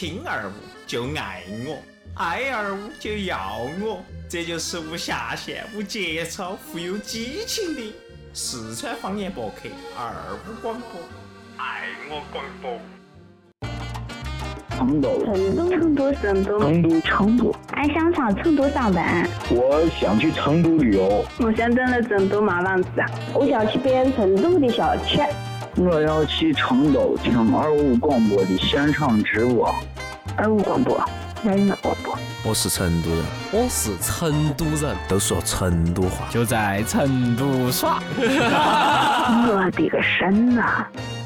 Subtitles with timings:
[0.00, 0.52] 亲二五
[0.86, 1.76] 就爱我，
[2.14, 7.92] 爱二五就要我，这就是无下限、无节操、富有激情的
[8.32, 10.14] 四川方言博客二
[10.46, 11.00] 五广播，
[11.56, 12.78] 爱我广播。
[14.76, 17.56] 成都，成都，成都，成都，成都，成都。
[17.72, 19.28] 俺想上成都上班。
[19.50, 21.24] 我想去成都旅游。
[21.40, 22.88] 我想登了成都麻房子。
[23.34, 25.18] 我想去遍成都的小吃。
[25.80, 29.72] 我要去成都听二五广播的现场直播。
[30.36, 30.98] 二五广播，
[31.44, 32.18] 二五广播。
[32.42, 38.02] 我是成都人，我是成都人，都说成都话，就在成都耍。
[38.18, 40.62] 我的个神呐！
[40.62, 41.17] 欢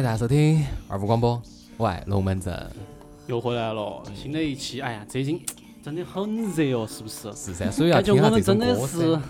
[0.00, 1.40] 迎大家收听二五广播，
[1.76, 2.58] 我爱龙门阵，
[3.26, 5.38] 又回来了，新的一期，哎呀，最近
[5.84, 7.30] 真的很热哦，是不是？
[7.34, 9.20] 是噻，所以要听下这首歌是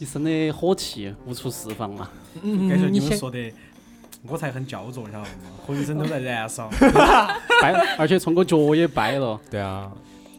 [0.00, 2.10] 一身的火气无处释放嘛。
[2.42, 3.52] 感觉你们说的，
[4.26, 5.26] 我才很焦灼，晓得吗？
[5.64, 6.68] 浑身都在燃烧，
[7.60, 9.40] 掰，而且冲个脚也掰了。
[9.48, 9.92] 对啊，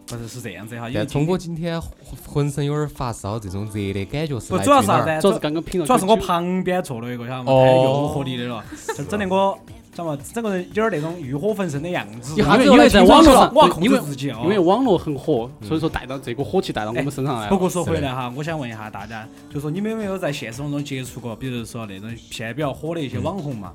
[0.06, 0.90] 不是是这样子哈。
[0.94, 1.82] 但聪哥今天
[2.28, 4.50] 浑身有点发烧，这种热的感觉是。
[4.50, 5.22] 不，主要是啥子？
[5.22, 5.88] 主要是刚刚品了。
[5.88, 7.52] 主要是我旁边坐了一个，晓得吗？
[7.52, 8.64] 太诱惑你的了，
[8.98, 9.58] 就整得我。
[9.96, 10.18] 晓得吗？
[10.34, 12.34] 整个人有点那种欲火焚身的样子。
[12.36, 14.40] 因为因为在网络上，我要控制自己哦。
[14.44, 17.48] 因为网络很火，所以说带到这股火气带到我们身上来。
[17.48, 23.72] 不过说回来哈，我想问一下大家，就说你们有没有在现实当中接触过，比如说那种现在比较火的一些网红嘛？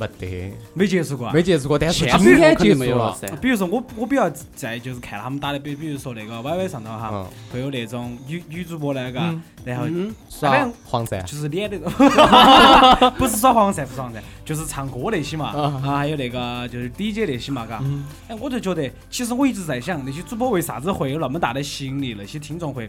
[0.00, 3.14] 没得，没接触过，没接触过，但是今天接触了。
[3.20, 3.28] 噻。
[3.36, 9.20] 比如说我，我比较在就是看他们打的，比比如说那个 YY 上头哈，会有那种女女主播那个，
[9.64, 9.86] 然后
[10.30, 11.92] 耍黄鳝，就是脸那种，
[13.18, 17.82] 不是耍黄鳝，不是黄鳝，就是唱歌那些嘛，啊，还有那个就是 DJ 那些嘛，嘎。
[18.28, 22.14] 哎，我就觉得，其实我一直在想，那些主播为啥子会有那么大的吸引力？
[22.16, 22.88] 那些听众会。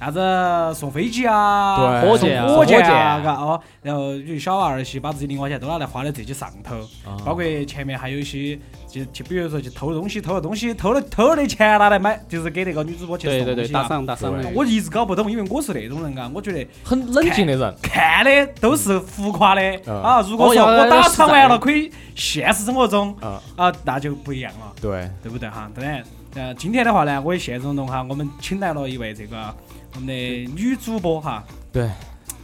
[0.00, 6.74] 啥子送飞机啊，火箭、火箭啊，嘎哦，然后就小娃儿些把自己零花钱都拿来花在这些上头，
[7.22, 8.58] 包括前面还有一些，
[8.88, 14.32] 就就比如说去偷东西，偷了东西，偷了偷了的钱拿来买，就是给那个女主播去送东西，打赏打赏。
[14.54, 20.24] 我一直搞不懂，因为我是那种人啊，我觉得很冷静的人，看的都是浮夸的啊。
[20.26, 23.14] 如果说我打赏完了可以现实生活中
[23.54, 25.70] 啊，那就不一样了，对对不对哈？
[25.74, 26.02] 当然，
[26.36, 29.54] 呃，今天的话呢，我也现实当中哈，我们请来了一位这个。
[29.94, 30.12] 我们的
[30.54, 31.90] 女主播哈，对，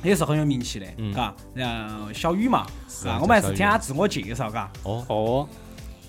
[0.02, 2.66] 也是很有名气的，嘎，然后小雨嘛，
[3.06, 4.70] 啊，我们还是听她自我介绍，嘎。
[4.82, 5.48] 哦哦，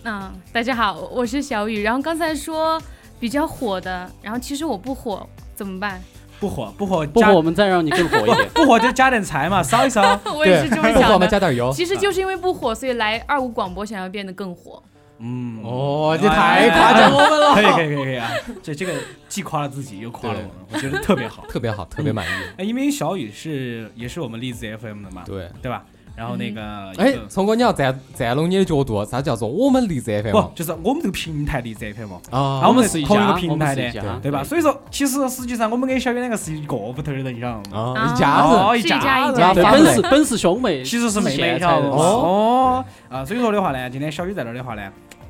[0.03, 1.83] 嗯，大家好，我是小雨。
[1.83, 2.81] 然后刚才说
[3.19, 6.01] 比较火的，然后其实我不火，怎么办？
[6.39, 8.49] 不火，不火，不火，我们再让你更火一点。
[8.53, 10.19] 不火就加点菜嘛， 烧一烧。
[10.35, 11.27] 我也是这么想的。
[11.27, 11.71] 加点油。
[11.71, 14.81] 其实就是因为不火，所以来二五广播想要变得更火。
[15.19, 18.29] 嗯哦，这太夸奖我们了，可以可以可以可以啊！
[18.61, 18.94] 这这个
[19.28, 22.29] 既夸了自己又夸了我们，我觉得特别好， 特别好，特别满意。
[22.57, 25.83] 哎，因为小雨是也是我们荔枝 FM 的嘛，对对吧？
[26.17, 30.31] 然后那个哎，聪哥你要站站拢你的角度，啥叫做我们荔枝 FM？
[30.31, 34.44] 不，就是我们这个平台荔枝 FM 啊，我们是同一个平台的，对吧？
[34.44, 37.94] 所以说，其实实际上我们跟小雨两个是一个屋头的人，你晓得吗？
[37.94, 41.95] 啊，一家人，一家人，本是本是兄妹，其实是妹妹，晓得吗？
[41.95, 44.81] 哦，啊，所以说的话呢，今天小雨在那儿的话呢。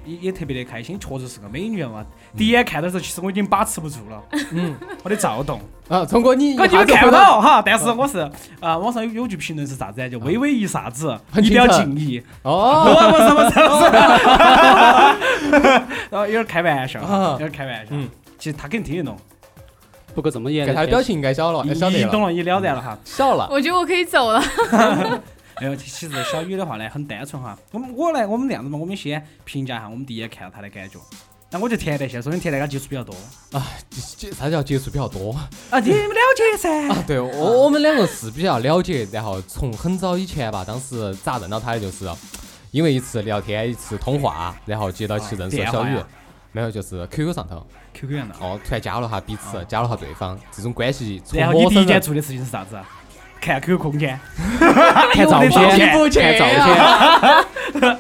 [0.07, 2.06] 也也特别的开心，确实是个美女嘛。
[2.35, 4.73] 第一眼看的时候，其实我已经把持不住了，嗯，
[5.03, 5.59] 我的躁动。
[5.90, 8.19] 啊，聪哥你，哥你们看不到哈，但是我是
[8.59, 10.09] 啊，网上有有句评论是啥子？
[10.09, 12.22] 叫微微一啥子， 一定要敬意。
[12.44, 15.62] 哦， 不是不是不是，
[16.09, 17.00] 然后有点开玩笑，
[17.34, 17.90] 有点开玩笑。
[17.91, 19.17] 嗯，其实他肯定听得懂，
[20.13, 23.47] 不过这么严，他的表情应该晓了，晓得懂了，你了然了哈，晓了。
[23.50, 24.41] 我觉得我可以走了。
[25.59, 27.57] 哎呦，其实小雨的话呢，很单纯哈。
[27.72, 31.00] 我们我来，我们这样子嘛，我们先评价一下我们第一眼看到她的感觉。
[31.50, 33.16] 那我就甜在线，说明甜在跟接触比较多
[33.53, 33.66] 啊。
[33.90, 35.31] 接啥叫接触比较多
[35.72, 35.79] 啊？
[35.79, 36.90] 你们了解噻。
[36.90, 42.06] 啊，对我我们两个是比较了解，然后从很早以前吧，当时咋认到她的就是，
[42.72, 45.97] 因为一次聊天，一次通话，然后接到起认识小雨，
[46.51, 47.66] 没有就是 QQ 上头。
[47.93, 48.46] QQ 上头。
[48.46, 51.22] 哦，突然加了下彼此，加了下对方，这种关系。
[51.34, 52.78] 然后你第一件做的事情是啥子？
[53.39, 54.19] 看 QQ 空间，
[55.13, 56.45] 看照片，看照
[57.79, 57.97] 片，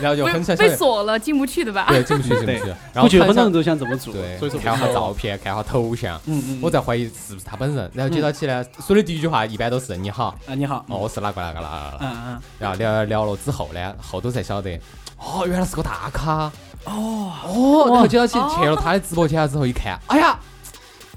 [0.00, 1.86] 然后就很被锁了，进不去的吧？
[1.88, 2.68] 对，进不去，进不去。
[2.92, 7.90] 然后很多人都想这么做，对，所以说看下照片，看下头像，嗯嗯，我在怀疑是不是他本人。
[7.92, 12.40] 然后接到起呢，说的第一句话一般都是你好，啊你好，哦我是哪个哪个哪个，嗯嗯。
[12.60, 14.80] 然后聊聊了之后呢，后头才晓得，
[15.16, 16.50] 哦原来是个大咖，
[16.84, 17.32] 哦。
[17.44, 20.38] 哦，然后接到起去了他的直播间之后一看，哎呀。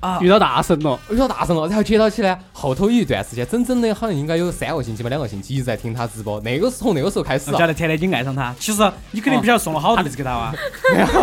[0.01, 6.39] 啊遇到大神了，遇到大神了，然后接到起呢，后头有一段时间，整整的好像应该有三个星期吧，两个星期一直在听他直播。
[6.42, 8.53] 那个是从那个时候开始我，晓得甜甜已经爱上他。
[8.59, 10.53] 其实你肯定不晓得送了好多栗子给他哇。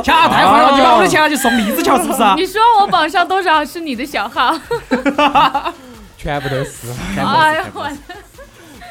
[0.02, 2.34] 恰太坏了，啊 你把我的钱拿去送栗子桥是不是啊？
[2.36, 4.56] 你说我榜上多少是你的小号？
[6.16, 6.88] 全部都是，
[7.18, 7.88] 哎呀，我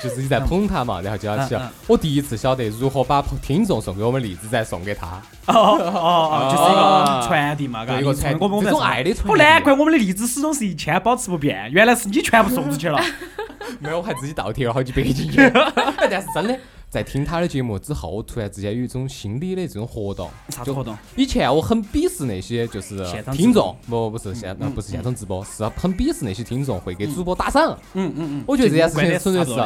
[0.01, 1.69] 就是你在捧他嘛，然后接到起嗯嗯。
[1.87, 12.99] 我第一次晓得如何把听众送给我们荔枝再送给他，哦哦哦，就是一个传递嘛，嘎，对一个传我们我们这种爱的传递哦，难怪我们的荔枝始终是一千保持不变，原来是你全部送出去了。
[13.79, 15.37] 没有，我还自己倒贴了好几百进去。
[16.09, 16.57] 但是真的，
[16.89, 20.29] 在听他的节目之后，突然之间有一种心理的这种活动。
[20.49, 20.97] 啥子活动？
[21.15, 27.77] 以前我很鄙视那些就是听众，不不是现不是现场直播，是很鄙视那些听众会给主播打赏。
[27.93, 29.61] 嗯嗯嗯，我觉得这件事情纯粹是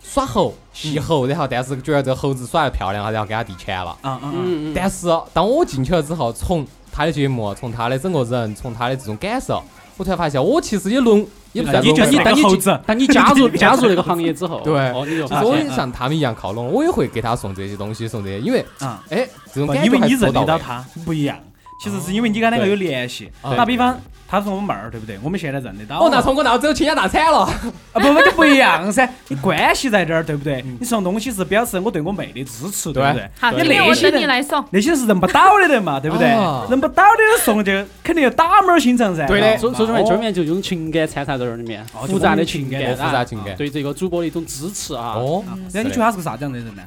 [0.00, 3.96] 耍猴戏猴，然后但是觉得这个猴子耍得漂亮，然后给他递钱了。
[4.02, 9.62] 嗯嗯嗯，嗯嗯，但是当我进去了之后，从他的节目，从他的整个人，从他的这种感受，
[9.96, 12.80] 我突然发现我其实也沦，你你个猴子。
[12.86, 20.20] 当你加入 加入那个行业之后，对哦，你就就是发现我也像他们一样靠拢，我也会给他送这些东西，送这些，因为啊，哎，这种感觉还因为你认。
[20.32, 21.36] 得到他不一样，
[21.82, 23.30] 其实是因为你跟他两个有联系。
[23.42, 23.98] 打比方，
[24.30, 25.18] 他是我们妹儿，对不对？
[25.24, 25.98] 我们现在认得到。
[25.98, 27.40] 哦，那从我那走倾家荡产了。
[27.40, 27.52] 啊
[27.94, 30.64] 不不就不一样噻， 你关系在这儿，对不对？
[30.78, 33.28] 你送东西是表示我对我妹的支持，对不对？
[33.40, 34.64] 好，你那些人来送。
[34.70, 36.64] 那些是认不到的人嘛，对不对啊？
[36.70, 37.72] 认不到的人送就
[38.04, 39.26] 肯定要打门儿心肠噻。
[39.26, 45.14] 对的所所以说呢，哦这里面就有种情感掺杂在这里面，哦复杂的情感，复杂情感啊对这个主播的一种支持啊。
[45.16, 45.42] 哦，
[45.74, 46.82] 那你觉得他是个啥子样的人呢？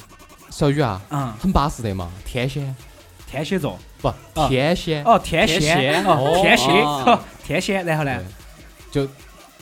[0.50, 2.74] 小雨啊，嗯，很巴适的嘛，天蝎
[3.30, 3.78] 天蝎座。
[4.04, 6.86] 不啊天仙，哦，天天蝎，哦，天仙，
[7.44, 7.86] 天仙。
[7.86, 8.20] 然后呢？
[8.92, 9.08] 就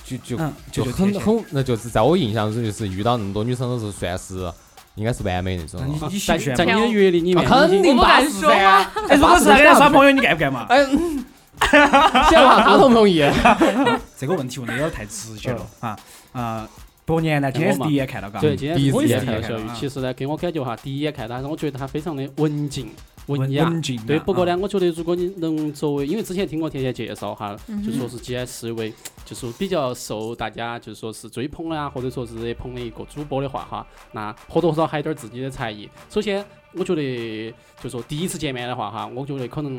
[0.03, 0.83] 就就嗯，就。
[0.83, 4.51] 很很，那就是在我印象中，就是遇到那么多女生都是算是
[4.95, 5.79] 应该是完美那种
[6.19, 6.37] 在？
[6.55, 8.91] 在你的阅历里面，啊肯定我不巴适敢说噻。
[9.09, 10.65] 哎，如果是他跟他耍朋友，你干不干嘛？
[10.69, 11.23] 哎，嗯
[12.29, 13.23] 先问他同不同意？
[14.17, 15.95] 这个问题问的有点太直接了啊
[16.33, 16.67] 啊！
[17.05, 18.39] 多年呢，今天是第一眼看到，嘎。
[18.39, 19.75] 对，今天第一我也次见是看到小雨啊。
[19.77, 22.89] 其实呢，给我感觉哈，第一眼看他，我觉得他非常的文静、
[23.37, 23.69] 雅。
[23.69, 24.03] 文静啊。
[24.07, 28.93] 对，不过呢，我觉得如果你能作为，因为之前听过甜甜介绍哈，嗯就说是既然是一位
[29.25, 35.89] 就是比较受大家就是说是追捧的啊，或者说是热捧的一个主播的话哈，那或多或少还有点儿自己的才艺。
[36.09, 39.77] 首先，我觉得就说第一次见面的话哈，我觉得可能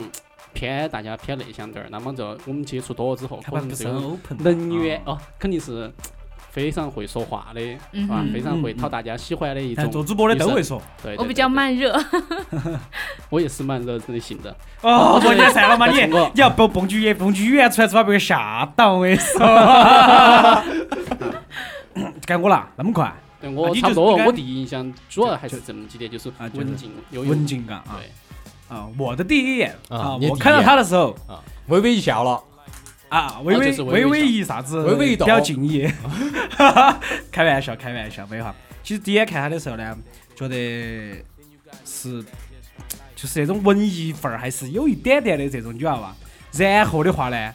[0.52, 1.88] 偏大家偏内向点儿。
[1.90, 4.18] 那么这我们接触多了之后，可能这个。
[4.44, 5.90] 人缘哦，肯定是
[6.52, 7.60] 非常会说话的，
[7.94, 8.20] 是吧？
[8.22, 9.92] 嗯非常会嗯讨大家喜欢的一但种。
[9.92, 10.80] 做主播的都会说。
[11.02, 11.98] 对，对我比较，慢热，
[13.30, 14.54] 我也是蛮热的性的。
[14.82, 19.40] 哦，我年散了嘛你，你 要蹦蹦句语，蹦句语言出来之后把别个吓到，我跟你说。
[22.26, 23.10] 该我了，那么快，
[23.40, 28.86] 对我差不多，我第一印象主要还是这么几点，就是啊文静有文静感啊对，啊！
[28.98, 31.16] 我的第一眼啊，我看到他的时候
[31.68, 32.38] 微微一笑了，
[33.12, 35.86] 啊，微微就是微微一啥子，微微一动比较敬意。
[37.30, 38.54] 开玩笑，开玩笑，没有哈。
[38.82, 39.94] 其实第一眼看他的时候呢，
[40.34, 41.22] 觉得
[41.84, 42.24] 是
[43.14, 46.14] 就是那种文艺范儿，还是有一点点的这种女娃娃。
[46.52, 47.52] 然后的话呢，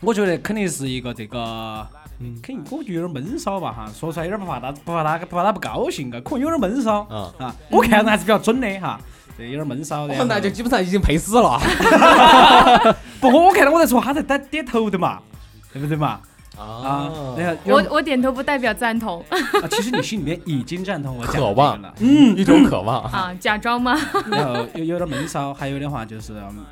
[0.00, 1.86] 我觉得肯定是一个这个。
[2.22, 7.54] 嗯肯定我觉得有点闷骚吧哈，说出来有点不怕他不怕他不怕他不高兴啊，可能有点闷骚嗯，啊。
[7.70, 9.00] 我看人还是比较准的哈，
[9.40, 10.14] 对，有点闷骚的。
[10.18, 11.58] 哦那就基本上已经配死了。
[13.20, 15.18] 不过，我看到我在说，他在点点头的嘛，
[15.72, 16.20] 对不对嘛？
[16.58, 17.08] 啊，
[17.38, 19.38] 然后我我点头不代表赞同啊，
[19.70, 23.02] 其实你心里面已经赞同我渴望了，嗯，一种渴望。
[23.04, 23.98] 啊，假装吗？
[24.30, 26.62] 然 后有有点闷骚，还有的话就是，嗯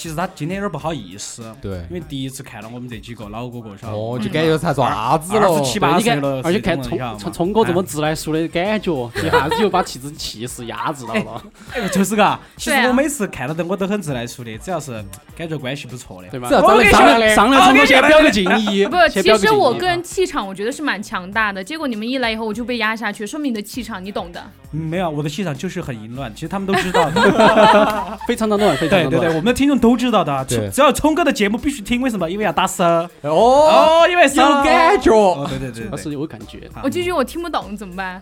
[0.00, 5.70] 其实他今天有点不好意思，对因为第一次看到我们这几个老哥哥，晓得哦，就感觉他爪子了二十？
[5.70, 12.40] 七八岁了，，而且看聪聪聪哥这么自来熟的感觉，一下子就把气质气势压制到了， 哎，就是嘎。
[12.56, 15.04] 其实我每次看到的我都很自来熟的，只要是
[15.36, 16.54] 感觉关系不错的，对吧只？
[16.54, 24.42] 要长得漂亮的，上来聪哥先表个敬意， 不，其实我个人气场我觉得是蛮强大的，结果你们一来以后我就被压下去，说明你的气场你懂的。
[24.72, 27.10] 嗯没有，我的气场就是很淫乱，其实他们都知道。
[28.26, 29.10] 非常的乱，非常的暖。
[29.10, 32.30] 对对对，我们的听众都知道的，对只要聪哥的节目必须听，为什么？
[32.30, 32.82] 因为要打湿。
[32.82, 35.10] 哦，哦，因为有感觉。
[35.12, 38.20] 哦，对对对对，主要是有感觉，啊我这句我听不懂怎么办？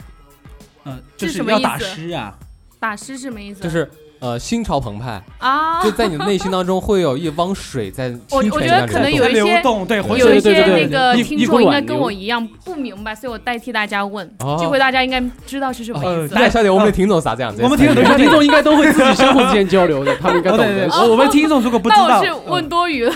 [0.84, 2.38] 嗯，就是是什么意思要打湿啊。
[2.80, 3.60] 打诗什么意思？
[3.60, 9.08] 就是呃，心潮澎湃，啊，就在你的内心当中会有一汪水在 我清我觉得可能。
[9.12, 16.34] 有一些流动，对，有一些那个听众应该跟我一样不明白，所以我代替大家问，哦这回大家应该知道是什么呃意思。
[16.34, 17.62] 大家晓得我们的听众啥这样子？
[17.62, 20.88] 我们听众听 众应该都会自己相互之间交流的，他们应该懂的。
[20.92, 23.12] 我我们听众如果不知道，那我是问多余了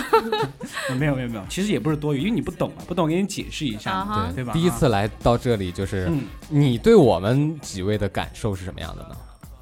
[0.89, 4.53] 嗯 没有没有没有，其实也不是多余，因为你不懂啊，不懂给你解释一下对，对吧？
[4.53, 9.15] 第一次来到这里，就是嗯，你对我们几位的感受是什么样的呢？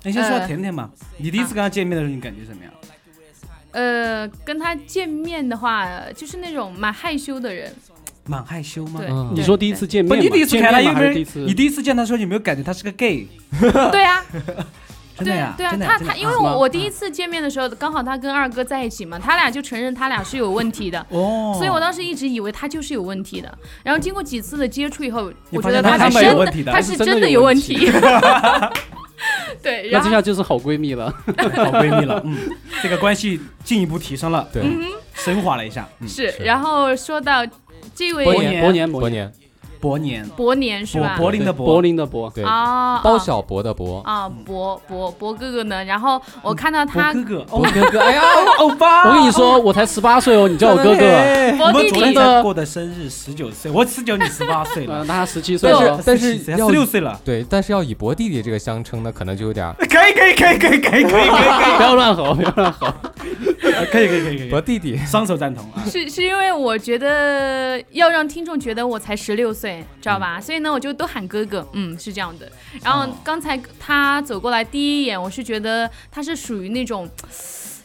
[0.03, 2.73] 你先说呃甜甜嘛，你第一次跟他见面的时候，你感觉怎么样？
[3.71, 7.73] 呃，跟他见面的话，就是那种蛮害羞的人。
[8.25, 8.99] 蛮害羞吗？
[8.99, 11.07] 对，嗯你说第一次见不，面不，你第一次看他见面有没有？
[11.07, 13.27] 嘛还是第一次你第一次见他的时候有没有感觉他是个 gay？
[13.91, 14.23] 对啊，
[15.17, 20.99] 真的呀，对啊，真的真的他他因为我我第一次见面的时候，刚好他跟二哥在一起嘛，他俩就承认他俩是有问题的。
[21.09, 27.91] 哦，所以我当时一直以为他就是有问题的，然后经过几次的接触以后，我觉得他是是真的有问题，的他是真的有问题。
[29.61, 31.09] 对，那这然后下就是好闺蜜了。
[31.27, 32.37] 好闺蜜了，嗯，
[32.81, 34.63] 这个关系进一步提升了，对，
[35.13, 37.45] 升华了一下，嗯，是，然后说到
[37.93, 39.31] 这位伯年年，伯年，伯，年，
[39.81, 41.15] 伯年，伯年是柏吧？
[41.17, 45.83] 柏林的柏柏林的柏，对，啊，包小博的博，啊，博博博哥哥呢？
[45.83, 48.21] 然后我看到他哥哥，博哦，哥哥，哎呀，
[48.59, 51.05] 欧巴，我跟你说，我才十八岁哦，你叫我哥哥。
[51.59, 56.11] 我们昨天过的生日，十九岁，我十九，你十八岁呃，了， 那他十七岁但是。
[56.11, 61.29] 但是要十六岁了，对，但是要以博弟弟这个相称呢，可能就有点儿可以可以可以可以可以可以可以。
[61.77, 62.87] 不要乱吼，不要乱吼。
[63.85, 64.97] 可以可以可以可以我弟弟。
[65.05, 70.39] 双手赞同啊，是是因为我觉得要让听众觉得我才十六岁，知道吧？
[70.39, 72.51] 所以呢，我就都喊哥哥，嗯，是这样的。
[72.83, 77.09] 然后哦刚才他走过来第一眼，我是觉得他是属于那种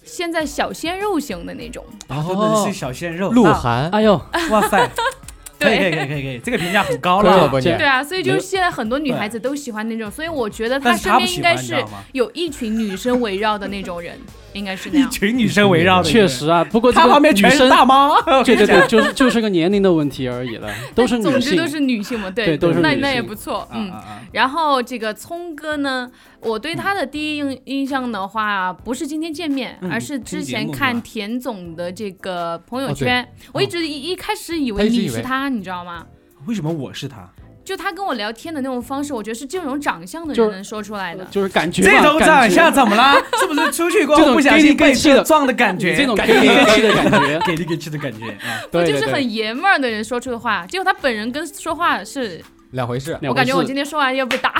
[0.04, 4.88] 现在小鲜肉型的那种，然后真的是小鲜肉，啊鹿晗，哎呦，哇塞，
[5.58, 11.82] 可以可以对可以可以可以，这个评价很高了，对啊，所以就是现在很多女孩子都喜欢那种，所以我觉得他身边应该是？
[12.12, 14.18] 有一群女生围绕的那种人，
[14.56, 15.06] 应该是那一。
[15.08, 21.66] 群女生围绕的，确，实啊，不过这个他旁边全是女生，大妈， 对对对，就是就是个年龄的问题而已了，都是女性总之都。
[21.66, 23.92] 是女性嘛，对对都是那那也不错，嗯。
[24.32, 26.10] 然后这个聪哥呢，
[26.40, 36.06] 我对他的第一印印象的话，不是今天见面，嗯而是之前看田总的这个朋友圈，我一直一一开始以为你是他，你知道吗？
[36.46, 37.28] 为什么我是他？
[37.66, 41.24] 就他跟我聊天的那种方式，我觉得是这种长相的人能说出来的。
[41.32, 43.14] 就是感觉这种长相怎么了？
[43.40, 44.94] 是不是出去过 不小心被
[45.24, 45.96] 撞的感觉？
[45.96, 48.62] 这种给力给气的感觉， 给力给气的感觉啊！
[48.70, 53.18] 对就是很爷们儿的人说出的话，结果他本人跟说话是，两回事。
[53.22, 54.52] 我感觉我今天说完要被打，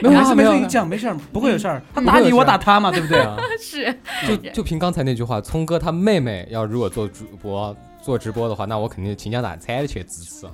[0.00, 1.82] 没事没事，你讲没事儿，不会有事儿。
[1.92, 3.18] 他嗯打你，我打他嘛，对不对？
[3.18, 3.92] 啊，是
[4.24, 10.46] 就就凭刚才那句话，聪哥他妹妹要如果做主播做直播的话，那我肯定倾家荡产的去支持。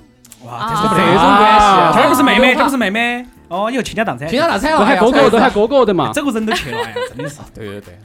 [0.44, 3.26] 哇，啊这是这种关系啊这不是妹妹，有话这不是妹妹。
[3.48, 6.12] 哦，你有倾家荡产，倾家荡产都喊哥哥，都喊哥哥的嘛。
[6.14, 7.40] 这个人都去了呀， 真的是。
[7.52, 7.98] 对对对，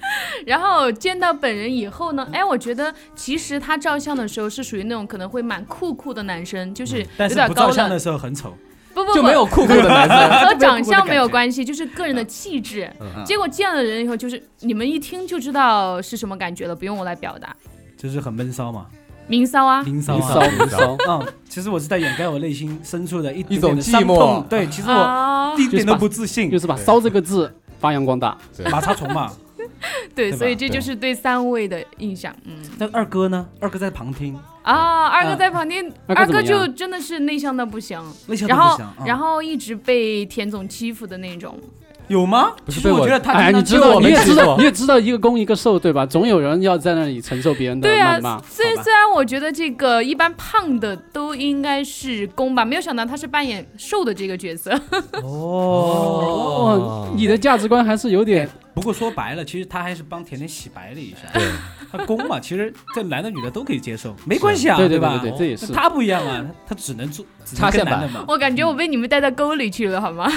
[0.46, 8.58] 然后见到本人以后呢，哎，我觉得其实他照相的时候是属于那种可能会蛮酷酷的男生，就是有但是点高冷不照相的，时候很丑。
[8.96, 10.18] 不不不，就没有酷酷的男生。
[10.50, 12.90] 和长相没有关系，就是个人的气质。
[13.00, 17.56] 嗯结果见了人以后，就是你们一听就知道是什么感觉了，不用我来表达。
[17.98, 18.88] 就是很闷骚嘛，
[19.28, 20.50] 明骚啊，明骚啊。
[20.70, 26.50] 骚 嗯，其实我是在掩盖我内心深处的一一种点点的伤寂寞对，其实我啊，一点都不自信。
[26.52, 28.38] 就，是把“骚”这个字发扬光大。
[28.72, 29.32] 马叉虫嘛。
[30.14, 32.34] 对，对所以这就是对三位的印象。
[32.46, 33.46] 嗯，那二哥呢？
[33.60, 38.94] 二哥在旁听，啊，二哥嗯在旁听，二哥就真的是内向的不行，那些然后都不想。
[39.00, 39.06] 嗯。
[39.06, 41.58] 然后一直被田总欺负的那种。
[42.08, 42.54] 有吗？
[42.68, 46.06] 其实我不是被我哎，觉得他哎你知道，我你也知道，你也知道，一个攻一个受，对吧？
[46.06, 54.72] 总有人要在那里承受别人的对啊谩骂。，虽、啊虽虽然我觉得这个一般胖的都应该是攻吧，没有想到他是扮演瘦的这个角色。
[55.24, 61.20] 哦，你的价值观还是有点不过说白了，其实他还是帮甜甜洗白了一下。
[61.34, 61.50] 对，
[61.90, 65.18] 他攻嘛，其实这男的女的都可以接受，没关系啊，对对吧？
[65.22, 65.72] 对对，这也是。
[65.72, 68.26] 他不一样啊，他他只能做只能插线跟男的嘛。
[68.28, 70.30] 我感觉我被你们带到沟里去了，好吗？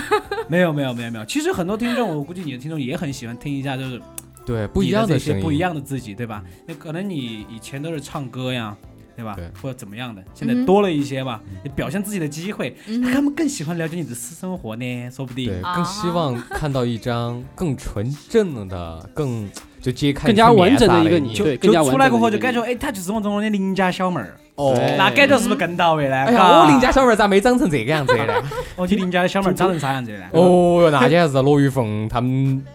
[0.46, 4.00] 没有没有没有没有，其实很多听众，我估计你的听众也很喜欢听一下，就是
[4.46, 6.42] 对，不一样你的这声音，些不一样的自己，对吧？
[6.64, 8.76] 那可能你以前都是唱歌呀。
[9.18, 9.34] 对吧？
[9.36, 15.60] 对或者怎么样的，现在多了一些吧，你表现自己的机会，嗯他们更喜欢了解你的私生活呢，说不定对，。
[15.62, 19.50] 啊更希望看到一张更纯正的、更
[19.82, 26.16] 就揭开更加完整的一个你对更加就出来过后就感觉，哎，她就是我中的邻家小妹儿，哦对那感觉是不是更到位呢？
[26.16, 28.34] 哎呀，嘎我邻家小妹儿咋没长成这个样子呢？
[28.76, 30.26] 哦，你邻家的小妹儿长成啥样子的呢？
[30.34, 32.30] 哦哟，那简直是罗玉凤他们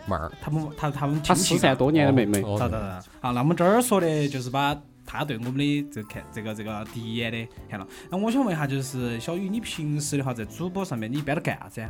[0.06, 0.32] 妹儿。
[0.42, 3.00] 他们他他们她亲戚失散多年的妹妹，哦哒哒哒。
[3.22, 4.74] 好，那么这儿说的就是把
[5.06, 7.88] 他对我们的这看这个这个第一眼的看了。
[8.10, 11.90] 那我想问一下，就是小雨，你平时的话在主播上面你一般都干啥子呀？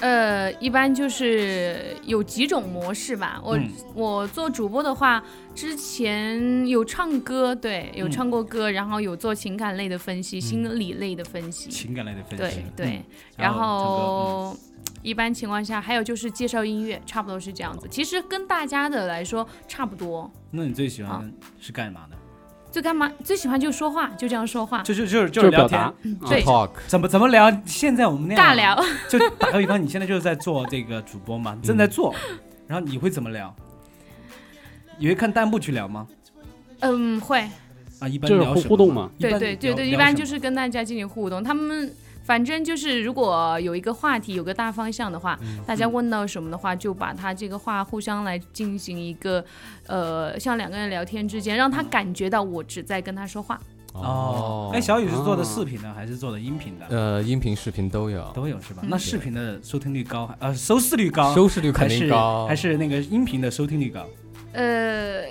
[0.00, 3.40] 呃，一般就是有几种模式吧。
[3.42, 5.22] 我、嗯我做主播的话，
[5.54, 12.62] 之前有唱歌，对，有嗯唱过歌，然后有做情感类的分析、心理类的分析，情感类的分析。
[12.76, 12.86] 对。
[12.86, 13.04] 嗯
[13.36, 14.56] 然后
[15.02, 17.88] 一般情况下，还有就是介绍音乐，差不多是这样子。
[17.90, 20.30] 其实跟大家的来说差不多。
[20.50, 22.16] 那你最喜欢是干嘛的？
[22.70, 23.10] 最干嘛？
[23.24, 26.18] 最喜欢就说话，就这样说话，就就就是就就是是聊表达天，。
[26.28, 27.50] 对 talk，怎么怎么聊？
[27.66, 28.84] 现在我们那样尬聊。
[29.08, 32.14] 就打个比方，你现在就是在做这个主播嘛，正在做，
[32.66, 33.54] 然后你会怎么聊？
[34.98, 36.06] 你会看弹幕去聊吗？
[36.80, 37.40] 嗯，会，
[37.98, 41.42] 啊，一般就是聊什么互动嘛对对对对，一般就是跟大家进行互动。
[41.42, 41.92] 他们
[42.30, 49.44] 反正就是如果有一个话题，有个大方向的话，嗯大家问到什么的话，就把他这个话互相来进行一个，
[49.88, 53.60] 呃，像两个人聊天之间，让他感觉到我只在跟他说话。
[53.94, 54.70] 哦。
[54.72, 56.86] 哎，小雨是做的视频呢还是做的音频的？
[56.88, 58.82] 呃，音频、视频都有，都有是吧？
[58.84, 61.34] 嗯那视频的收听率高还呃收视率高？
[61.34, 64.06] 收视率肯定高，还是那个音频的收听率高？
[64.52, 65.24] 呃，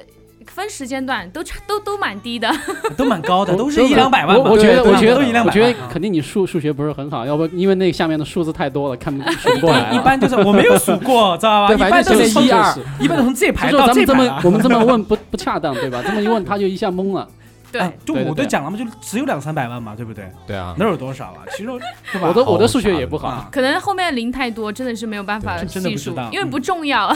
[0.59, 2.49] 分时间段都差都都蛮低的。
[2.97, 4.43] 都蛮高的，都是一两百万吧。
[4.43, 5.47] 我我觉得，我觉得，一两百万。
[5.47, 9.91] 我觉得肯定你数数学不是很好，要不因为那下面的数字太多了，看不数不过来。
[9.93, 11.67] 一般就是我没有数过，知道吧？
[11.69, 16.03] 对一般都是从反正就是一二一般都从这排到这排咱们这么 我们这么问不不恰当，对吧？
[16.05, 17.27] 这么一问他就一下懵了。
[17.71, 20.31] 对，哎就我都讲了嘛，就只有两三百万嘛，对不对？
[20.47, 21.43] 对啊，能有多少啊？
[21.51, 21.69] 其实
[22.11, 22.27] 对吧？
[22.27, 27.15] 我的我的数学也不好，啊，可能后面零太多，真的是没有办法对真的细数不知道，因为不重要。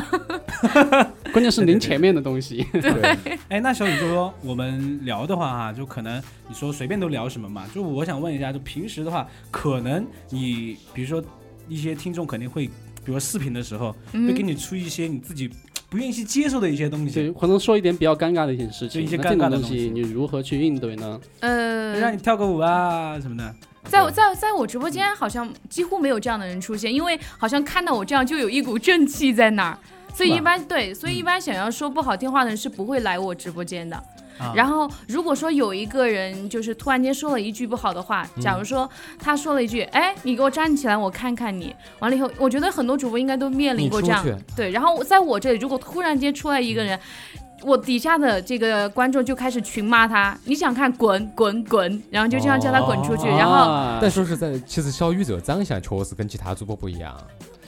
[1.33, 2.65] 关键是零前面的东西。
[2.73, 7.65] 对，哎，那小雨就说我们聊的话哈，就可能你说随便都聊什么嘛？
[7.73, 11.23] 就我想问一下，就平时的话，可能你比如说
[11.67, 15.49] 一些听众肯定会，比如说视频的时候嗯会给你出一些你自己
[15.93, 18.89] 不愿意去接受的一些东西，对，可能说一点比较尴尬的一些事情。
[18.89, 21.21] 就一些尴尬的东西西，你如何去应对呢？
[21.41, 23.55] 呃，让你跳个舞啊什么的。
[23.83, 29.77] 在我在在我直播间好像几乎没有这样的人出现，因为好像看到我这样就有一股正气在那儿，
[30.15, 34.03] 所以一般对，所以一般想要说不好听话的人是不会来我直播间的。
[34.37, 41.75] 啊然后如果说有一个人就是突然间说了一句不好的话，假如说他说了一句，哎，你给我站起来，我看看你。
[41.99, 44.25] 完了以后，我觉得很多主播应该都面临过这样
[44.55, 44.71] 对。
[44.71, 46.99] 然后在我这里，如果突然间出来一个人。
[47.65, 57.15] 我底下的这个观众就开始群骂他，你想看滚滚滚，然后就这样叫他滚出去，然后啊但说实在，其实小宇宙长相确实跟其他主播不一样。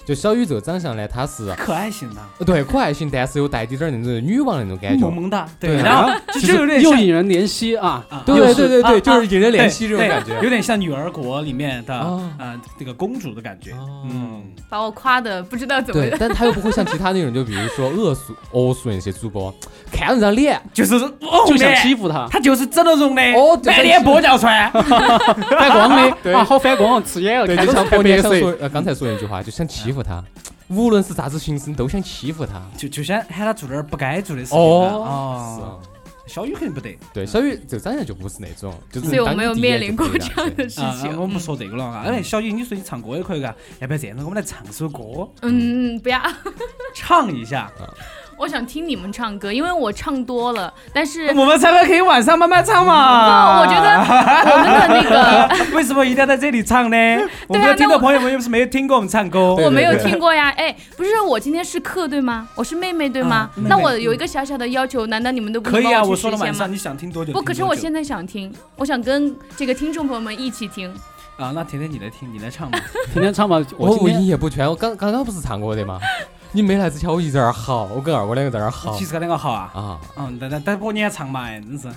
[0.05, 5.03] 就小宇宙长相呢，她是可爱型的，呃对可爱型，但是又带点点那种女王那种感觉。
[5.03, 5.15] 萌。
[5.15, 8.05] 萌哒，对然后就就有点像又引人怜惜啊！
[8.09, 10.39] 啊对对对对，啊就是引人怜惜这种感觉。
[10.43, 12.29] 有点像《女儿国》里面的哦。
[12.37, 13.71] 啊这个公主的感觉。
[13.71, 14.03] 哦。
[14.11, 19.51] 嗯，把我夸的不知道怎么对，但她又不会像其他那种， 就比如说恶俗、恶俗那些主播，
[19.91, 21.09] 看人张脸，就是就
[21.47, 24.71] 就想欺负他，他就是整了容的，哦对满脸玻尿酸。
[24.71, 25.89] 反光
[26.21, 26.37] 的。
[26.37, 28.29] 啊，好反光，刺眼了，对，就像伯特别色。
[28.29, 30.23] 年想说，呃，刚才说那句话，就想欺负他，
[30.67, 32.61] 无论是啥子形式，你都想欺负他。
[32.77, 34.57] 就就想喊他做点儿不该做的事情。
[34.57, 34.89] 哦，
[35.57, 35.95] 是哦，啊。
[36.27, 36.97] 小雨肯定不得。
[37.13, 41.15] 对，小雨这个长相就不是那种，就是所以我没有面临过这样的事啊，情。
[41.15, 42.03] 我们不说这个了啊。
[42.03, 44.23] 哎，小雨，你说你唱歌也可以嘎，要不要这样子？
[44.23, 46.19] 我们来唱首歌，嗯，不要，
[46.95, 47.71] 唱一下。
[48.37, 53.61] 我想听你们唱歌，因为我唱多了，但是我们唱歌可以晚上慢慢唱嘛。
[53.61, 56.97] 我觉得我们的那个 为什么一定要在这里唱呢？
[57.47, 59.55] 我们的听众朋友们又不是没有听过我们唱歌。
[59.55, 60.49] 我没有听过呀。
[60.57, 62.47] 哎，不是我今天是客对吗？
[62.55, 66.71] 我是妹妹对吗那我有一个小小的要求，难道你们都不可以啊，我说了晚上？
[66.71, 67.31] 你想听多久？
[67.31, 70.93] 不，可是我现在想听，我想跟这个听众朋友们一起听。
[71.37, 72.79] 啊，那甜甜你来听，你来唱吧。
[73.13, 75.99] 甜甜唱吧，我我我今天一言不全，我刚刚刚不是唱过的吗？
[76.51, 79.71] 你没来之前我一直在那儿嚎，我跟二哥两个在那儿嚎其实两个嚎啊。
[79.73, 79.99] 啊。
[80.17, 81.87] 嗯，但但但不过你也唱嘛，哎，真是。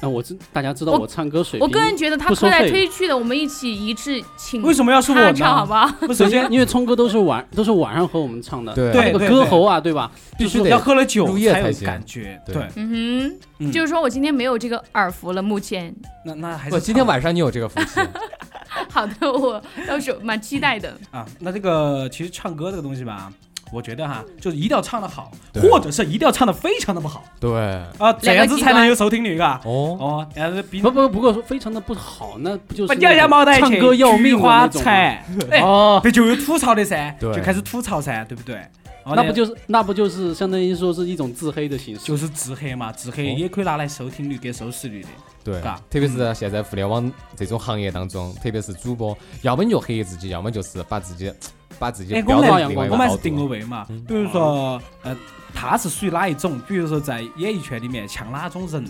[0.00, 5.32] 啊，我知大家知道我我唱歌水平，我个人觉得他推来费推去的，我们一起一致请为什么要是我他呢？
[5.34, 5.86] 唱好不好？
[6.06, 10.10] 不，首先 因为聪哥都是晚都是晚上和我们唱的，对对那个歌喉啊，对吧？
[10.38, 12.40] 必须得要喝了酒入夜才有行感觉。
[12.46, 15.94] 对对，嗯嗯哼，就是说我今天没有这个耳福了，目前。
[16.24, 16.74] 那那还是。
[16.74, 18.00] 我今天晚上你有这个福气。
[18.88, 20.96] 好的，我到时候蛮期待的。
[21.10, 23.30] 啊，那这个其实唱歌这个东西吧，
[23.72, 25.30] 我觉得哈，就是一定要唱得好，
[25.62, 27.50] 或者是一定要唱得非常的不好对，
[27.98, 29.60] 啊，这样子才能有收听率，嘎。
[29.64, 34.84] 哦，哦，但是比不不不过说非常的不好，那不就是不咬牙毛带唱歌要命花那种吗？
[34.84, 38.60] 残， 哎，哦，不就有吐槽的噻，就开始吐槽噻，对不对？
[39.02, 42.04] 哦那不就是那不就是相当于说是一种自黑的形式？
[42.04, 45.08] 就是自黑嘛，自黑哦也可以拿来收听率跟收视率的。
[45.42, 51.32] 对嘎，特别是现在互联网这种行业当中，特别是主播，要么你就黑自己，要么就是把自己
[51.78, 53.48] 把自己哎，我标们来到另外一个高我们还是定个度。
[53.48, 55.16] 位嘛嗯，比如说，呃，
[55.54, 56.58] 他是属于哪一种？
[56.60, 58.84] 比如说在演艺圈里面像哪种人？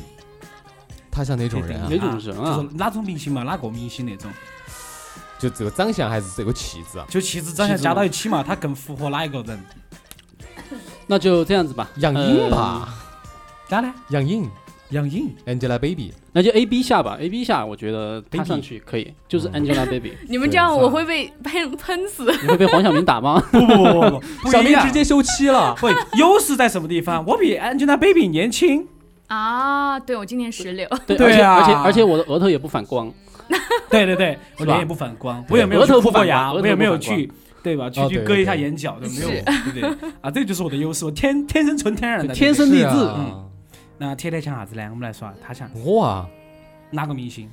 [1.11, 1.97] 他像哪种人啊哪？
[1.99, 4.31] 种人啊就是哪种明星嘛，哪个明星那种？
[5.39, 7.07] 就这个长相还是这个气质啊？
[7.09, 9.61] 就气质长相加到一起嘛，他更符合哪一个人？
[11.07, 12.95] 那就这样子吧，杨颖吧，
[13.67, 13.93] 咋呢？
[14.11, 14.49] 杨颖
[14.91, 19.65] 杨颖，，Angelababy，那就 A B 下吧，A B 下，我觉得她上去可以，就是嗯。
[19.65, 22.25] Angelababy， 你们这样我会被喷喷死。
[22.43, 23.41] 你会被黄晓明打吗？
[23.53, 24.91] 不不不不 小明直。
[24.91, 25.75] 接休妻了。
[25.77, 27.25] 会，优势在什么地方？
[27.27, 28.87] 我比 Angelababy 年轻。
[29.29, 31.55] 啊，对我今年十六，对，对啊。
[31.55, 33.13] 而且而且而且我的额头也不反光，
[33.89, 37.31] 对对对，我脸也不反光，我也没有去额头不过牙，光额头我也没有去，
[37.63, 37.89] 对吧？
[37.89, 40.11] 去去割一下眼角，对没有是，对不对？
[40.21, 42.89] 啊，这就是我的优势，我天天生纯天然的，天生丽质。
[42.93, 43.47] 嗯
[44.03, 44.87] 那天天像啥子呢？
[44.89, 46.27] 我们来说下他强我啊，
[46.91, 47.51] 哪个明星？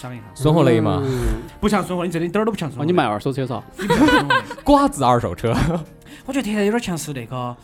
[0.00, 2.90] 想一下，孙红雷嘛，嗯不像孙红雷，你真的一点儿都不像孙哦，红雷。
[2.90, 3.62] 你卖二手车嗦？
[4.64, 5.54] 瓜子二手车，
[6.26, 7.56] 我觉得天天有点像是那个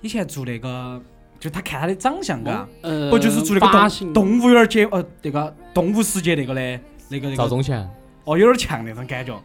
[0.00, 1.00] 以前做那个，
[1.38, 6.60] 就他看他的长相，嘎，呃，不就是做那个动发型动物有点接呃那个动物世界那个的，
[7.08, 7.88] 那个那个赵忠祥，
[8.24, 9.40] 哦，有点像那种感觉。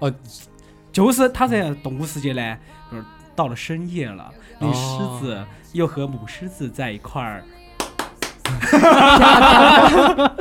[0.00, 0.14] 哦，
[0.92, 2.58] 就是他在动物世界呢，
[2.90, 3.04] 就是
[3.36, 5.18] 到了深夜了，那狮哦。
[5.20, 7.44] 子又和母狮子在一块儿。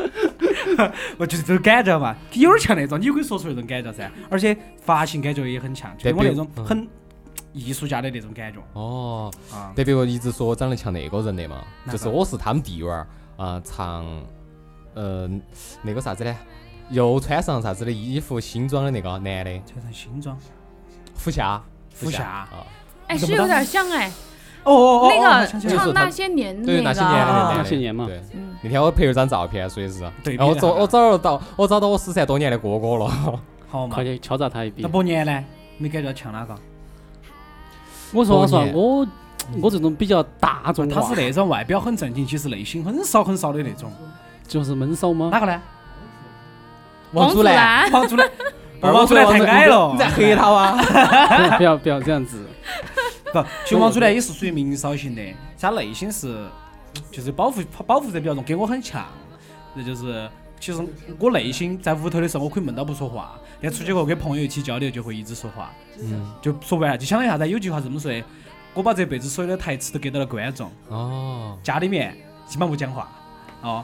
[1.18, 6.88] 我就是这种感觉嘛，有点像那种，你可以说出那种感觉噻，而且发型感觉也很像，就是我那种很
[7.52, 9.74] 艺术家的那种感觉哦，啊。
[9.76, 14.06] 得别个一直说我长得像那个人的嘛，就是我是他们弟娃儿啊，唱
[14.94, 15.30] 呃
[15.82, 16.36] 那个啥子呢？
[16.90, 20.38] 又穿上啥子的衣服新装的那个男的，穿上新装，
[21.16, 22.66] 服夏，服夏啊，
[23.08, 24.12] 哎，是有点像哎，
[24.64, 33.08] 哦哦哦，那个唱那些年对那些年那那个些年嘛对，嗯，那天我拍了张照片，所以是，对然后我找我找到我找到我失散多年的哥哥了，
[33.70, 34.04] 好嘛快。
[34.04, 34.90] 去敲诈他一笔那。
[34.90, 35.44] 伯年呢？
[35.78, 36.56] 你感觉像哪个？
[38.14, 39.08] 我说我说我
[39.62, 43.92] 我这种比较大众，他是那种外表很正经，其实内心很骚很骚的那种。
[44.48, 45.30] 就是闷骚吗？
[45.32, 45.62] 哪个呢？
[47.12, 48.30] 祖王祖蓝，王祖蓝，
[48.82, 49.98] 二王祖蓝太矮了你。
[49.98, 50.78] 在黑他啊？
[51.58, 52.46] 不要不要这样子。
[53.34, 55.22] 不，其实王祖蓝也是属于明骚型的，
[55.60, 56.48] 他内心是
[57.12, 59.06] 就是保护保护色比较重，跟我很像。
[59.74, 60.86] 那就是其实
[61.20, 65.72] 我内心在屋头的时候，我可以闷到不说话，但出去后跟朋友一起交流就会一直说话。
[66.00, 67.48] 嗯，就说白了，就相当于啥子？
[67.48, 68.24] 有句话是这么说的：
[68.74, 72.16] 我把这辈子所有的台词都给到了观众，哦，家里面
[72.48, 73.10] 基本不讲话。
[73.62, 73.84] 哦，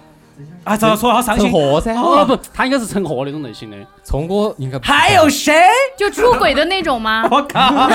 [0.63, 1.49] 啊，这样说好伤心。
[1.49, 3.77] 陈赫噻，哦不，他应该是陈赫那种类型的。
[4.03, 5.53] 聪哥应该还有谁？
[5.97, 7.27] 就出轨的那种吗？
[7.31, 7.89] 我靠！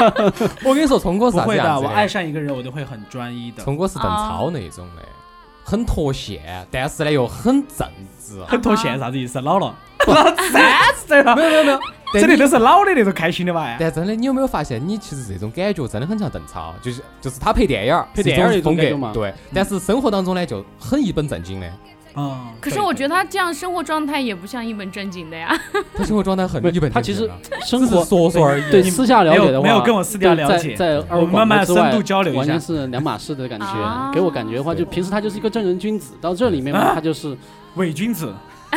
[0.64, 3.62] 我跟你说，聪哥是不会的，啥子样子我爱上一个人，我都会很专一的。
[3.62, 5.02] 聪哥是邓超那种的，
[5.64, 7.86] 很脱线，但是呢又很正
[8.20, 8.42] 直。
[8.46, 9.40] 很脱线啥子意思？
[9.42, 9.74] 老了，
[10.06, 10.14] 老
[10.50, 11.80] 三十岁了，没有没有没有，
[12.14, 13.76] 真的都是老的那种开心的嘛？
[13.78, 19.34] 但真的，你有没有发现，你其实这种感觉真的很像邓超，就是就是他拍电影儿，拍电影儿那种感觉嘛格，对。
[19.52, 21.70] 但是生活当中呢，就很一本正经的，
[22.16, 22.46] 嗯。
[22.60, 25.56] 可是我觉得他这样生活状态也不像一本正经的呀。
[25.96, 27.30] 他生活状态很一本他其实
[27.64, 28.70] 生活说说而已。
[28.70, 34.14] 对私下了解的话，没有跟我私下了解在在二我们慢慢广之外深度交流一下完全是两码事的感 啊觉。
[34.14, 37.36] 给我感觉的话，就平时他就是一个正人君子，到这里面嘛，啊他就是
[37.76, 38.32] 伪君子，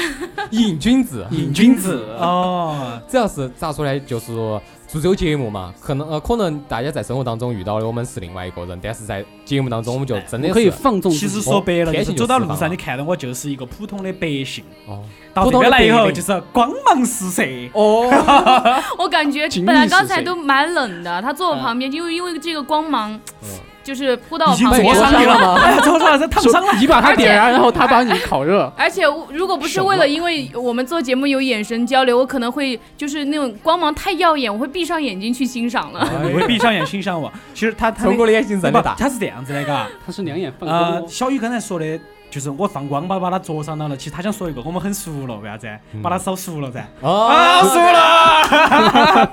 [0.51, 2.99] 瘾君子，瘾君子哦。
[3.09, 3.99] 主要是咋说呢？
[4.01, 11.11] 就是说做这个节目嘛，可能呃，可能大家在生活当中遇到的我们是另外一个人，但是在节目当中我们就真的可以放纵。
[11.11, 15.03] 其实说白了，就是走到路上，你看到我就是一个普通的百姓，哦
[15.33, 17.43] 到这边来以后就是光芒四射。
[17.73, 18.09] 哦，
[18.97, 23.11] 我感觉本来刚才都蛮冷的，他坐我旁边，因为因为这个光芒
[23.43, 23.49] 嗯，
[23.83, 25.25] 就是扑到我已经旁边灼伤了。
[25.25, 25.59] 了吗？
[25.61, 26.73] 哎呀，灼伤了，烫伤了。
[26.79, 28.71] 你把他点燃，然后他把你烤热。
[28.77, 36.09] 而且如果不是为了因为我们做节目有眼神交流，我可能会就是那种光芒太耀眼，我会闭上眼睛去欣赏了。
[36.25, 37.29] 你会闭上眼欣赏我。
[37.53, 38.95] 其实他他聪哥的眼睛真的大。
[38.97, 39.87] 他是这样子的，嘎。
[40.05, 41.05] 他是两眼放光呃，哦。
[41.07, 43.97] 小雨刚才说的，就是我放光把把他灼伤到了。
[43.97, 45.67] 其实他想说一个，我们很熟了，为啥子？
[46.01, 46.85] 把他烧熟了噻。
[47.01, 49.31] 哦，啊，熟了。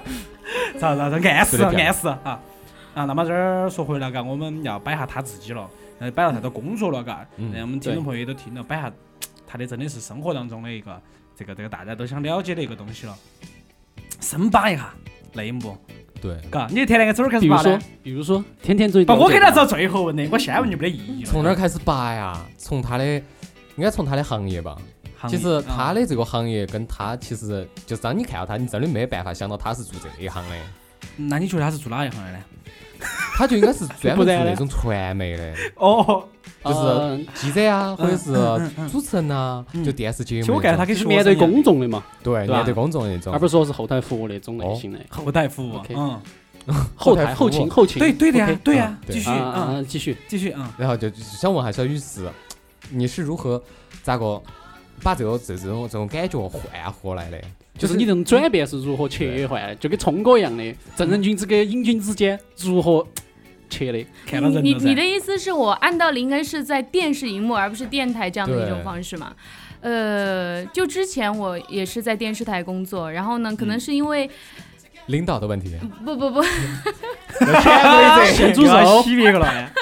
[0.78, 2.40] 咋咋咋暗示是的暗示啊
[2.94, 3.04] 啊！
[3.04, 8.92] 那么这儿说回来嘎，我们要摆下他自己了，呃，摆了太多工作了嘎，嗯那我们听众朋友也都听了，摆下
[9.46, 11.00] 他的真的是生活当中的一个
[11.34, 13.16] 这个这个大家都想了解的一个东西了，
[14.20, 14.90] 深扒一下
[15.32, 15.78] 内幕，
[16.22, 19.04] 对，嘎，你天天从哪儿开比如说始扒呢？，比如说，天天追。
[19.04, 21.28] 不，我给他找最后问的，我先问就没得意义了。
[21.28, 22.40] 从哪儿开始拔呀？
[22.56, 24.76] 从他的，应该从他的行业吧。
[25.18, 25.36] 行业？
[25.36, 30.54] 其实他啊的这个行业跟他其实就是当你看到他，你真的没办法想到他是做这一行的，
[31.16, 32.38] 那你觉得他是做哪一行的呢？
[33.36, 36.24] 他就应该是专门做那种传媒的， 哦，
[36.64, 39.82] 就是呃记者啊，或者是嗯嗯嗯主持人呐，嗯。
[39.84, 40.56] 就电视节其实目。
[40.56, 43.32] 我感觉他跟学就是面对公众的嘛，对面对公众的那种。
[43.32, 44.98] 而，不是说是后台服务那种类型的。
[45.08, 46.20] 后台服务，嗯，
[46.94, 47.98] 后台台服务后勤后勤。
[47.98, 50.16] 对对的呀对呀继续啊啊，啊，继续。
[50.28, 52.28] 继续啊，然后就就想问下小雨是，
[52.90, 53.60] 你是如何
[54.02, 54.40] 咋个
[55.02, 57.40] 把这个这这种这种感觉换回来的？
[57.78, 63.06] 就是你这种转变是如何切换的，就跟聪哥一样的，正人君子跟瘾君之间如何
[63.68, 64.06] 切的？
[64.26, 69.32] 看到人你你的意思是我按道理应该是在电视荧幕，而不是电台这样的一种方式嘛？
[69.80, 74.30] 呃，就之前我也是在电视台工作，然后呢，可能是因为、
[75.06, 76.40] 领导的问题，不不不，
[78.32, 79.72] 咸猪又要手洗别个了，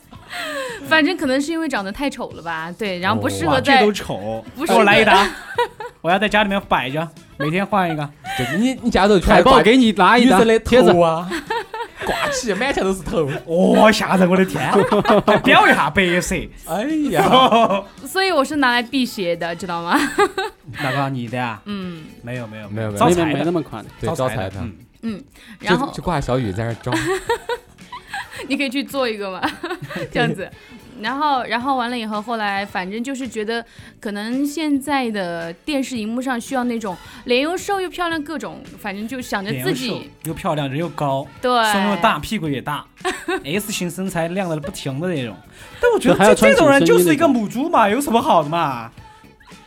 [0.88, 2.72] 反正可能是因为长得太丑了吧？
[2.78, 5.28] 对，然后不适合在、都丑，不是给我来一打，
[6.00, 8.08] 我要在家里面摆着，每天换一个。
[8.38, 11.30] 就你你家头全挂给你拉一张女生的贴子头啊，
[12.04, 13.28] 挂起，满墙都是头。
[13.46, 14.28] 哦，吓人！
[14.28, 14.60] 我的天，
[15.26, 16.34] 还表一下白色。
[16.66, 17.24] 哎呀，
[18.06, 19.98] 所以我是拿来辟邪的，知道吗？
[20.82, 21.62] 那个你的啊？
[21.66, 23.84] 嗯没有没有没有没有没招财的没那么宽。
[24.00, 25.24] 对，招财的嗯嗯，
[25.60, 26.96] 然后就就挂小雨在那儿装。
[28.48, 29.40] 你可以去做一个嘛，
[30.10, 30.50] 这样子。
[31.00, 33.64] 然后，然后完了以后，后来反正就是觉得，
[34.00, 42.84] 可能现在的电视荧幕上需要那种脸又瘦又漂亮，各种，反正就想着自己又漂亮，人又高，对胸又大，屁股也大，
[43.44, 45.36] S 型身材亮的不停的那种。
[45.80, 48.90] 但我觉得这这种人就是一个母猪嘛，有什么好的嘛？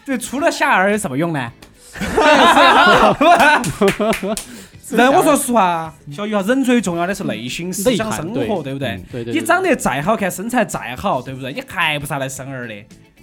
[0.06, 1.52] 对，除了下饵有什么用呢？
[4.90, 11.52] 人我说实话，小雨啊，人最重要的是内心、思想、生活，对不对你长得再好看，身材再好，对不对？
[11.52, 12.74] 你还不是来生儿的，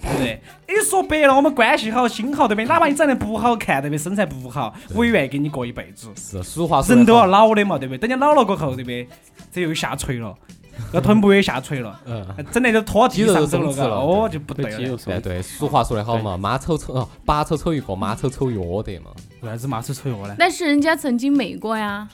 [0.01, 0.39] 对不对？
[0.67, 2.65] 你说白了，我们关系好、心好，对不对？
[2.65, 3.97] 哪怕你长得不好看，对不对？
[3.97, 6.07] 身材不好，我也愿意跟你过一辈子。
[6.15, 7.97] 是，俗话说人都要老的嘛，对不对？
[7.97, 9.07] 等你老了过后，对不对？
[9.51, 10.35] 这又下垂了，
[10.93, 15.41] 那臀部也下垂了，嗯，整的就拖地上走了，哦，就不对了对。
[15.41, 19.09] 俗话说得好嘛，妈丑丑哦，爸丑丑一个，妈丑丑一窝得嘛。
[19.45, 20.35] 为啥子骂出丑恶呢？
[20.39, 22.07] 但是人家曾经美过呀，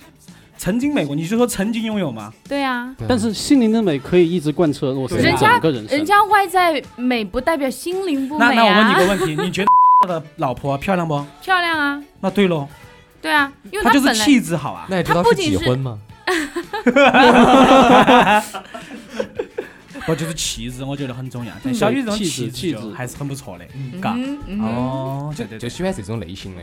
[0.58, 2.32] 曾经美过，你就说曾经拥有吗？
[2.48, 5.86] 对呀，但是心灵的美可以一直贯彻我人家整个人。
[5.88, 9.68] 人家外在美不代表心灵不美那那我问你啊，个问题，你觉得
[10.02, 11.26] 他 的老婆漂亮不？
[11.42, 12.68] 漂亮啊，那对喽，
[13.22, 14.86] 对啊，因为她就是气质好啊。
[14.90, 15.98] 那你知道是他不仅是几婚吗？
[20.14, 21.54] 不就是气质，我觉得很重要。
[21.64, 23.66] 但小雨这种气质还是很不错的，
[24.02, 24.16] 嘎。
[24.60, 26.62] 哦，对对对，就喜欢这种类型的。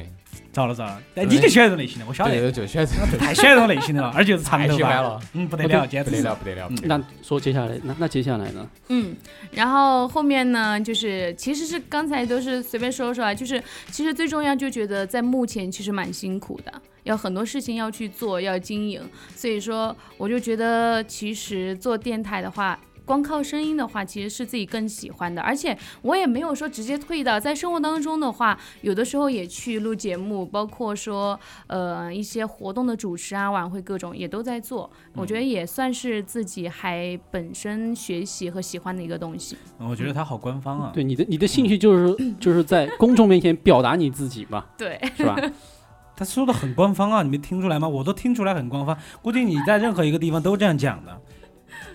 [0.53, 3.19] 糟了糟了，哎，你就喜欢这种类型的，我晓，得，就喜欢这种。
[3.19, 6.67] 太喜欢这种类型的了，而且是长太头发喜欢了，嗯，不得了，简直不得了，不得了。
[6.71, 8.69] 嗯那说接下来，那那接下来呢？
[8.89, 9.15] 嗯，
[9.53, 16.73] 然后后面呢，就是其实是刚才都是随便说说啊，就是其实最重要就觉得在目前其实蛮辛苦的，
[17.05, 19.01] 有很多事情要去做，要经营，
[19.37, 22.79] 所以说我就觉得其实做电台的话。
[23.09, 39.57] 光靠声音的话，其实是自己更喜欢的，而且我也没有说直接退到在生活当中的话，有的时候也去录节目，包括说呃一些活动的主持啊、晚会各种也都在做，我觉得也算是自己还本身学习和喜欢的一个东西。
[39.79, 40.91] 我觉得他好官方啊。
[40.93, 45.35] 对你的你的兴趣就是就是在公众面前表达你自己嘛， 对，是吧？
[46.15, 47.89] 他说的很官方啊，你没听出来吗？
[47.89, 48.95] 我都听出来很官方。
[49.23, 51.17] 估计你在任何一个地方都这样讲的，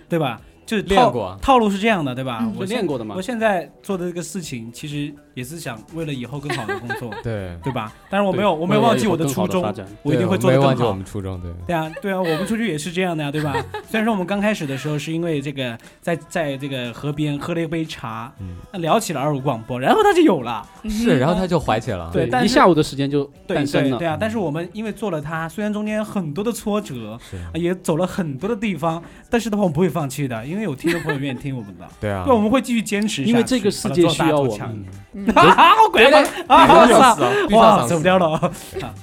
[0.08, 0.40] 对吧？
[0.66, 2.38] 就是套练过套路是这样的，对吧？
[2.42, 7.92] 嗯我现练过的嘛我现在做的这个事情，其实也是想为了以后更好的工作，对，对吧？
[8.08, 9.62] 但是我没有，我没有忘记我的初衷，
[10.02, 11.04] 我一定会做得更好没忘记我们。
[11.04, 11.52] 初衷，对。
[11.66, 13.52] 对啊，对啊，我们出去也是这样的呀，对吧？
[13.88, 20.66] 虽然说我们刚开始的时候是因为这个在在这个河边喝了一杯茶，嗯那聊起了二五广播，然后他就有了。
[20.88, 22.10] 是，然后他就怀起了。
[22.12, 23.90] 对但一下午的时间就对诞生了。
[23.90, 24.16] 对对啊！
[24.20, 27.18] 但是我们因为做了它，虽然中间有很多的挫折，
[27.54, 32.32] 也走了很多的地方，但是的话我们不会放弃的，因为有听众朋友愿意听我们的， 对啊对，。
[32.32, 33.30] 我们会继续坚持下去。
[33.30, 34.84] 因为这个世界需要我们。
[35.34, 36.18] 啊，好贵吗？
[36.46, 37.14] 啊，啊是啊
[37.48, 38.94] 必须要哇，受不了了啊！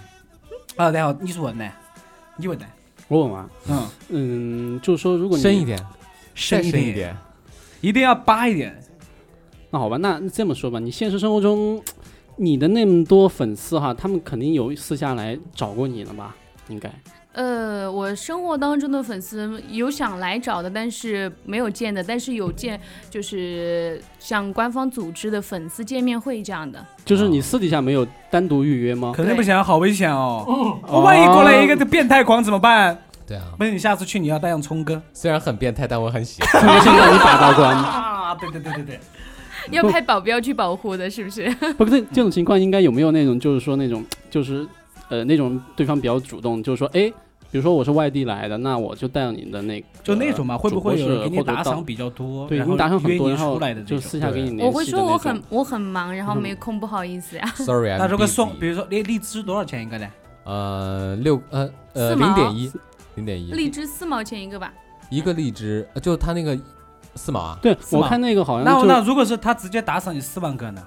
[0.78, 1.70] 啊，然后你说问呢？
[2.38, 2.66] 你问呢？
[3.08, 3.90] 我问啊，嗯，
[4.76, 5.78] 嗯，就是说如果你深一点，
[6.34, 7.16] 深一，点。
[7.82, 8.82] 一定要扒一点。
[9.70, 11.82] 那好吧，那这么说吧，你现实生活中
[12.38, 16.36] 你的那么多粉丝哈，他们肯定有私下来找过你了吧？
[16.70, 16.90] 应该。
[17.34, 26.86] 呃，我生活当中的粉丝有想来找的，但是没有见的，但是有见，就是像官方组织的粉丝见面会这样的。
[27.06, 29.14] 就是你私底下没有单独预约吗？
[29.16, 30.78] 肯定不行，好危险哦！
[30.88, 32.98] 哦万一过来一个变态狂怎么办？
[33.26, 36.50] 对啊，不是你下次去你要带上聪哥虽然很变态，但我很喜欢。
[36.62, 37.72] 特别想让你把刀关。
[37.80, 38.36] 啊！
[38.36, 39.00] 对对对对对，
[39.70, 41.50] 要派保镖去保护的，是不是？
[41.78, 44.68] 不过这这种情况应该有没有那种，就是说那种，就是
[45.12, 47.12] 呃那种对方比较主动，就是说，哎，
[47.52, 52.48] 比如说我是外地来的，那我就带上你的那个，就那种嘛，会不会有人给你打赏比较多？
[52.48, 57.46] 对，然后你打赏很多，约然后你出来的就私下给你联系我会说我很我很忙，然后没空，不好意思呀。
[57.58, 60.08] Sorry，啊那如果送，比如说荔荔枝多少钱一个呢？
[60.46, 62.72] 呃六呃呃零点一，
[63.16, 64.74] 零点一，荔枝四毛钱一个吧。
[65.10, 66.58] 一个荔枝，呃就他那个
[67.16, 70.82] 四毛啊，对我看那个好像那那如果是他直接打赏你四万个呢？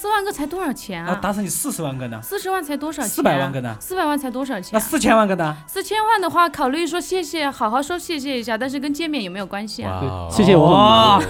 [0.00, 1.18] 四万个才多少钱那啊？
[1.20, 2.18] 打赏你四十万个呢？
[2.22, 3.12] 四十万才多少钱、啊？
[3.14, 3.76] 四百万个呢？
[3.78, 4.70] 四百万才多少钱、啊？
[4.72, 5.54] 那四千万个呢？
[5.66, 10.00] 四千万的话，考虑说谢谢，好好说谢谢一下，但是跟见面有没有关系啊？
[10.30, 11.20] 谢谢我哇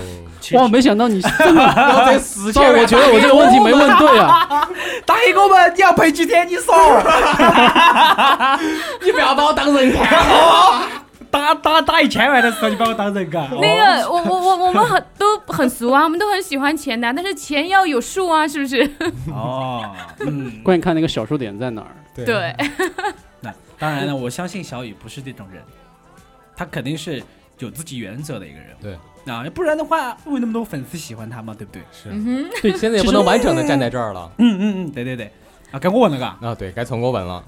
[0.53, 4.69] 哇，没想到你真的，要这四糟 我觉得我这个问题没问对啊。
[5.05, 6.47] 打给我们，你要赔几天？
[6.47, 6.73] 你说，
[9.05, 10.07] 你不要把我当人看。
[11.31, 13.49] 打打打一千万的时候，你把我当人干？
[13.61, 18.83] 那个，我我我我们很都很俗啊，我们都很喜欢钱的，但是钱要有数啊，是不是？
[19.33, 21.97] 哦，嗯，关键看那个小数点在哪儿。
[22.15, 22.55] 对，
[23.41, 25.63] 那当然了，我相信小雨不是这种人。
[26.57, 27.23] 他肯定是
[27.59, 28.69] 有自己原则的一个人。
[28.83, 28.99] 对。
[29.27, 31.55] 啊，不然的话，会有那么多粉丝喜欢他嘛？
[31.57, 31.83] 对不对？
[31.93, 32.09] 是。
[32.11, 34.31] 嗯对，现在也不能完整的站在这儿了。
[34.39, 35.31] 嗯嗯嗯，对对对。
[35.71, 36.37] 啊，该我问了嘎。
[36.47, 37.43] 啊，对该从我问了。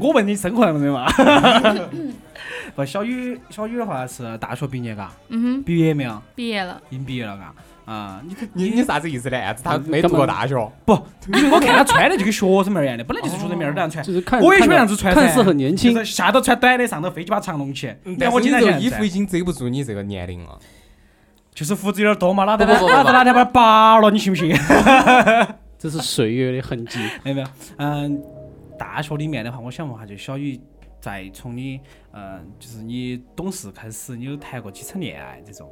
[0.00, 1.06] 我问你生活问题嘛？
[2.76, 5.10] 不，小雨，小雨的话是大学毕业嘎。
[5.28, 5.62] 嗯哼。
[5.62, 6.22] 毕业没有？
[6.34, 6.80] 毕业了。
[6.90, 7.52] 已经毕业了嘎。
[7.92, 9.54] 啊，你你你啥子意思呢？
[9.64, 10.54] 他没读过大学？
[10.84, 10.92] 不，
[11.34, 14.04] 因为我看他穿的就跟学生妹儿一样的，本来就是学生妹儿这样穿。
[14.04, 17.92] 就是看我也喜欢这样子穿看似很年轻，下头穿短的，上头飞机把长隆起。
[18.18, 20.56] 但我你这衣服已经遮不住你这个年龄了。
[21.52, 24.54] 就是胡子有点多嘛，哪天不不不哪天哪天把它拔了，你信不信？
[25.76, 27.00] 这是岁月的痕迹。
[27.24, 27.46] 有没有？
[27.78, 28.22] 嗯，
[28.80, 30.58] 大学里面的话，我想问下，就小雨，
[31.02, 31.78] 在从你
[32.12, 35.68] 嗯，就是你懂事开始，你有谈过几场恋爱这种？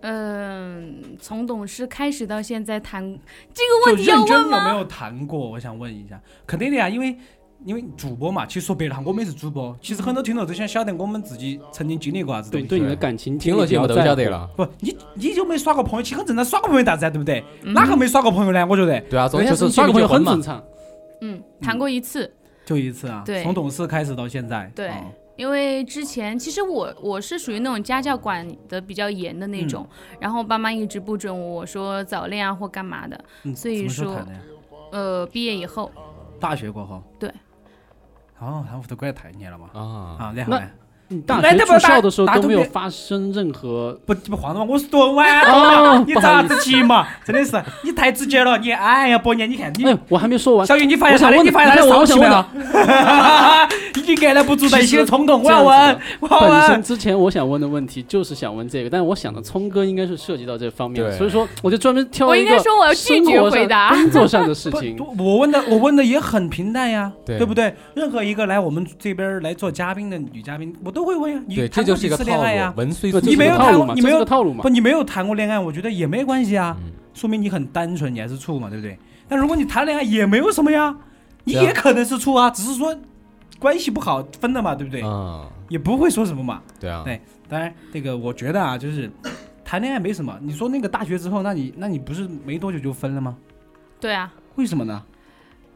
[0.00, 3.02] 嗯，从懂事开始到现在谈
[3.52, 4.68] 这个问题要问吗？
[4.68, 5.50] 有没有谈过？
[5.50, 7.14] 我想问一下，肯定的呀，因为
[7.62, 14.48] 因为主播嘛，其实说白了哈，我们也是主播，其实很多听众都想晓得我们自己曾经经历过啥子对对你的感情听了节目都晓得了。
[14.56, 17.44] 不，你你就没耍过朋友，其实很正常，耍过朋友啥子对不对？
[17.62, 18.66] 哪个没耍过朋友呢？
[18.66, 18.98] 我觉得。
[19.02, 20.62] 对啊，就是耍过朋友很正常。
[21.24, 22.30] 嗯，谈过一次。
[22.64, 23.22] 就一次啊？
[23.24, 23.42] 对。
[23.42, 24.70] 从懂事开始到现在。
[24.74, 24.92] 对。
[25.36, 29.84] 因为之前其实我我是属于那种家教管的比较严的那种，
[30.20, 34.24] 然后爸妈一直不准我说早恋啊或干嘛的，所以说，
[34.92, 35.90] 呃，毕业以后，
[36.38, 37.28] 大学过后，对，
[38.38, 39.80] 哦，他们都管得太严了嘛，啊
[40.20, 40.62] 啊，然后呢？
[40.62, 40.83] 你
[41.26, 44.64] 大学住校的时候都没有发生任何不不慌嘛？
[44.64, 47.06] 我是读完了，你咋子急嘛？
[47.24, 50.66] 真的是你太直接了，你哎呀，伯年，你看你，我还没说完。
[50.66, 52.44] 小雨，你发现他的，你发现他的骚气没有？
[53.96, 56.50] 已经按捺不住内心的冲动，我要问，我问。
[56.50, 62.50] 本身之前我想问的问题就是想问这个，但是我想的聪哥应该是涉及到这方面，所以说我就专门挑一个。
[62.50, 64.96] 我应该说我要拒绝回答工作上的事情。
[65.18, 67.74] 我问的我问的也很平淡呀，对不对？
[67.94, 71.42] 任何一个来我们这边来做嘉宾的女嘉宾，我都会问呀。
[71.54, 72.72] 对，这就是一个恋爱呀，
[73.22, 74.62] 你没有谈过，你没有套路嘛？
[74.62, 76.76] 不，你没有谈过恋爱，我觉得也没关系啊，
[77.12, 78.96] 说明你很单纯，你还是处嘛，对不对？
[79.28, 80.96] 但如果你谈恋爱也没有什么呀，
[81.44, 82.96] 你也可能是处啊，只是说
[83.58, 85.02] 关系不好分了嘛，对不对？
[85.02, 86.62] 嗯，也不会说什么嘛。
[86.78, 89.10] 对啊，对，当然这个我觉得啊，就是
[89.64, 90.38] 谈恋爱没什么。
[90.40, 93.36] 你说那个大学之后，那你那你不是没多久就分了吗？
[93.98, 94.32] 对啊。
[94.56, 95.02] 为什么呢？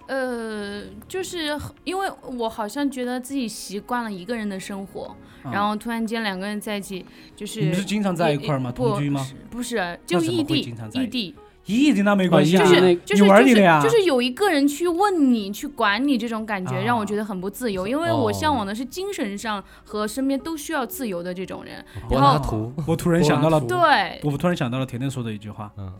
[0.09, 5.15] 呃，就是因为我好像觉得自己习惯了一个人的生活，
[5.53, 7.05] 然后突然间两个人在一起，
[7.37, 8.73] 就是你们是经常在一块儿吗？
[8.73, 9.27] 同居吗？
[9.51, 11.35] 不是，就异地，异地，
[11.67, 21.85] 异地那没关系啊，就是就是就是就是有一个人去问你，去管你，这种感觉让我觉得很不自由，因为我向往的是精神上和身边都需要自由的这种人。
[22.11, 25.93] 然后我突然想到了， 对，我突然想到了甜甜说的一句话，嗯，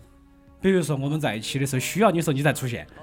[0.63, 2.87] 比如说我们在一起的时候需要你时候你才出现。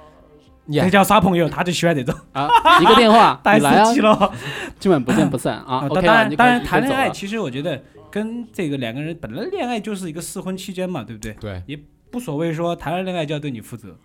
[0.72, 2.50] 这叫耍朋友，他就喜欢这种啊！
[2.82, 3.94] 一个电话， 太来啊！
[3.94, 4.34] 了，
[4.80, 5.88] 今晚不见不散啊！
[5.90, 11.34] 当然，当然，谈恋爱其实我觉得跟这个两个人本来恋爱就是一个试婚期间嘛，对不对？
[11.40, 13.96] 对，也不所谓说谈了恋爱就要对你负责。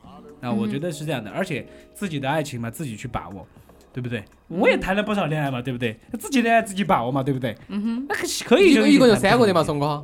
[0.42, 3.46] 啊我觉得是这样的，而且自己的爱情嘛，自己去把握，
[3.92, 4.24] 对不对？
[4.48, 5.98] 我也谈了不少恋爱嘛，对不对？
[6.18, 7.54] 自己恋爱自己把握嘛，对不对？
[7.68, 8.14] 嗯哼，那
[8.46, 10.02] 可以，一个就三个的嘛，宋哥。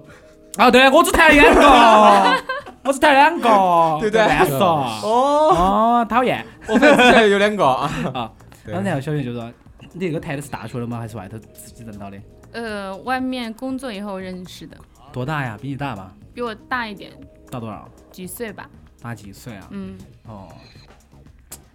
[0.56, 2.44] 啊，对我只谈了两个，
[2.87, 4.59] 我只谈两个，对 对，乱说。
[5.03, 7.90] 哦哦，讨厌，我反正有两个啊。
[8.14, 8.33] 啊，
[8.66, 9.51] 刚才小袁就说，
[9.92, 10.99] 你这个谈的是大学的吗？
[10.99, 12.18] 还是外头自己认到的？
[12.53, 14.77] 呃，外面工作以后认识的。
[15.12, 15.59] 多大呀？
[15.61, 16.12] 比你大吧？
[16.33, 17.12] 比我大一点。
[17.51, 17.88] 大多少？
[18.11, 18.68] 几岁吧？
[19.03, 19.68] 大几岁啊？
[19.70, 19.96] 嗯。
[20.27, 20.49] 哦。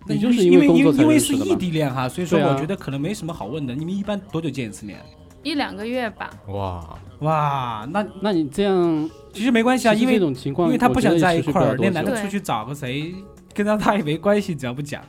[0.08, 3.76] 你就是因为因为因为是异地恋哈，所以说我觉得可能没什么好问的。
[3.76, 5.00] 你们一般多久见一次面？
[5.43, 6.30] 一两个月吧。
[6.47, 13.13] 哇哇，那那你这样其实没关系啊，因为这种情况，因为他不想在一块儿，那男的出去找个谁，
[13.53, 15.01] 跟他他也没关系，只要不讲。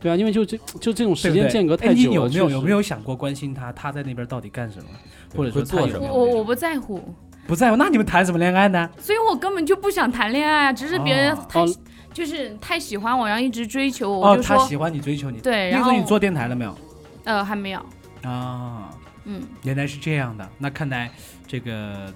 [0.00, 3.72] 对啊，因为就这就这种时间间隔太久，你有没有有没有想过关心他？
[3.72, 4.88] 他在那边到底干什么，
[5.34, 6.06] 或者说做什么？
[6.06, 7.02] 我我不在乎，
[7.46, 7.76] 不在乎。
[7.76, 8.88] 那你们谈什么恋爱呢？
[8.98, 11.64] 所以我根本就不想谈恋爱啊，只是别人太
[12.12, 15.40] 就是太喜欢我，然后一直追求我，哦他喜欢你追求你。
[15.40, 16.78] 对，然后你做电台了没有？
[17.24, 17.80] 呃，还没有。
[18.22, 18.90] 啊。
[19.30, 20.48] 嗯，原来是这样的。
[20.56, 21.10] 那看来
[21.46, 22.10] 这个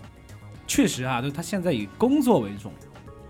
[0.72, 2.72] 确实啊，就他现在以工作为重，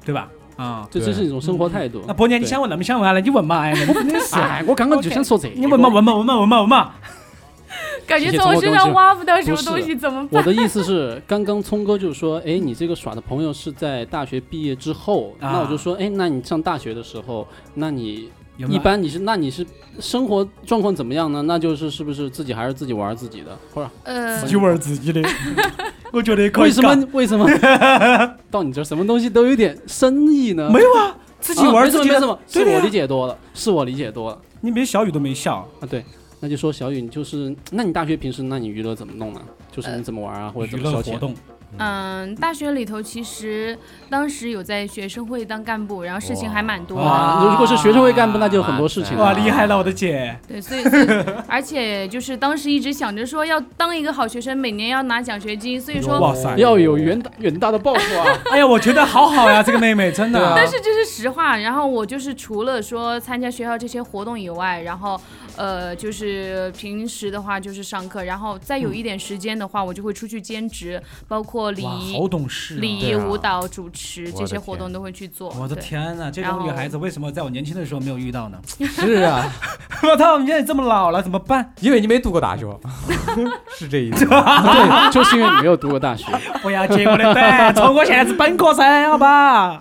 [0.04, 0.28] 对吧？
[0.54, 2.00] 啊，这这是一种生活态度。
[2.06, 3.12] 那伯年，你想问那么想问啊？
[3.12, 3.62] 来，你问嘛？
[3.62, 5.88] 哎，我真的是，哎，我刚刚就想说这，你问嘛？
[5.88, 6.14] 问嘛？
[6.14, 6.38] 问嘛？
[6.38, 6.60] 问嘛？
[6.60, 6.92] 问嘛？
[8.06, 10.38] 感觉从我身上挖不到什么东西，怎么办？
[10.38, 18.30] 我的意思是，刚刚聪哥就说，哎，你这个耍的朋友是在大学毕业之后，那我就说，哎，那你上大学的时候，那你。
[18.56, 19.66] 一般你是那你是
[19.98, 21.42] 生活状况怎么样呢？
[21.42, 25.22] 那就是是不是自己还是自己玩自己的，或者呃自己玩自己的？
[26.12, 27.48] 我觉得为什么为什么
[28.50, 30.68] 到你这什么东西都有点深意呢？
[30.70, 34.38] 没有啊，自己玩自己没什么，是我理解多了，是我理解多了。
[34.60, 35.88] 你连小雨都没笑啊？
[35.88, 36.04] 对，
[36.40, 39.40] 那就说小雨，你就是，那你大学平时那你娱乐怎么弄呢？
[39.72, 41.06] 就是你怎么玩啊，或者怎娱么消遣？
[41.06, 41.34] 乐活动，
[41.78, 43.76] 嗯，大学里头其实
[44.10, 47.50] 当时有在学生会当干部，然后事情还蛮多的。
[47.50, 49.24] 如果是学生会干部，那就很多事情了。
[49.24, 50.36] 哇，厉害了，我的姐！
[50.46, 51.06] 对，所以所以
[51.48, 58.38] 而且就是当时一直想着说要当一个好学生，每年要拿奖学金，所以说哇塞，要有远大远大的抱负啊！
[58.52, 60.40] 哎呀，我觉得好好呀，这个妹妹真的。
[60.54, 61.56] 但是这是实话。
[61.56, 65.20] 然后我就是除了说参加学校这些活动以外，然后
[65.56, 72.80] 呃，就是平时的话就是上课，然后再有一点时间的话，我就会出去兼职，包括礼，仪好、懂事、啊。
[72.80, 75.54] 礼仪、舞蹈、主持这些活动都会去做。
[75.58, 75.76] 我的！
[75.76, 78.58] 天呐，这种女孩子为什么在我年轻的时候没有遇到呢？
[78.80, 79.50] 是啊，
[80.02, 81.72] 我操，你现在这么老了怎么办？
[81.80, 82.66] 因为你没读过大学，
[83.76, 84.24] 是这意思。
[84.24, 86.26] 对，就是因为你没有读过大学。
[86.62, 89.80] 不要接我的短，从我现在是本科生，好吧？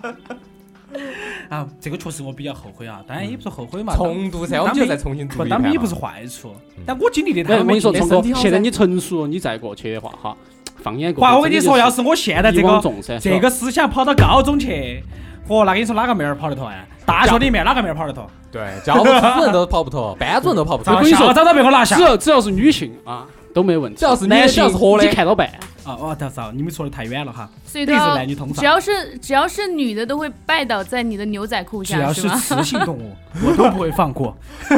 [1.48, 3.94] 啊，这个确实我比较后悔啊，当然也不是后悔嘛。
[3.96, 6.54] 重读噻，我们就再重新读不一遍嘛当兵也不是坏处，
[6.86, 10.36] 但我经历的哎，太我跟你说，没聪哥，身体好噻现在你成熟，你再过去的话，哈，
[10.82, 11.22] 放眼过去。
[11.22, 12.80] 哇，我跟你说，要是是我现在这个，
[13.20, 15.02] 这个思想跑到高中去，
[15.48, 16.86] 嚯，那跟你说哪个妹儿跑得脱啊？
[17.04, 18.26] 大学里面哪个妹儿跑得脱？
[18.50, 21.08] 对，教务主任都跑不脱，班主任都跑不脱我跟。
[21.08, 22.02] 你说校长都被我拿下只。
[22.02, 23.98] 要只要是女性啊，都没问题。
[23.98, 25.50] 只要是女男性是活的你看到办。
[25.84, 27.48] 啊，我操操，你们说的太远了哈。
[27.66, 32.28] 所以都是男女通只，要是只要是女的都会拜倒在你的牛仔裤下，只要是？
[32.28, 34.36] 雌性动物， 我都不会放过。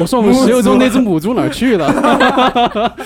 [0.00, 1.92] 我说我们石油中那只母猪哪儿去了？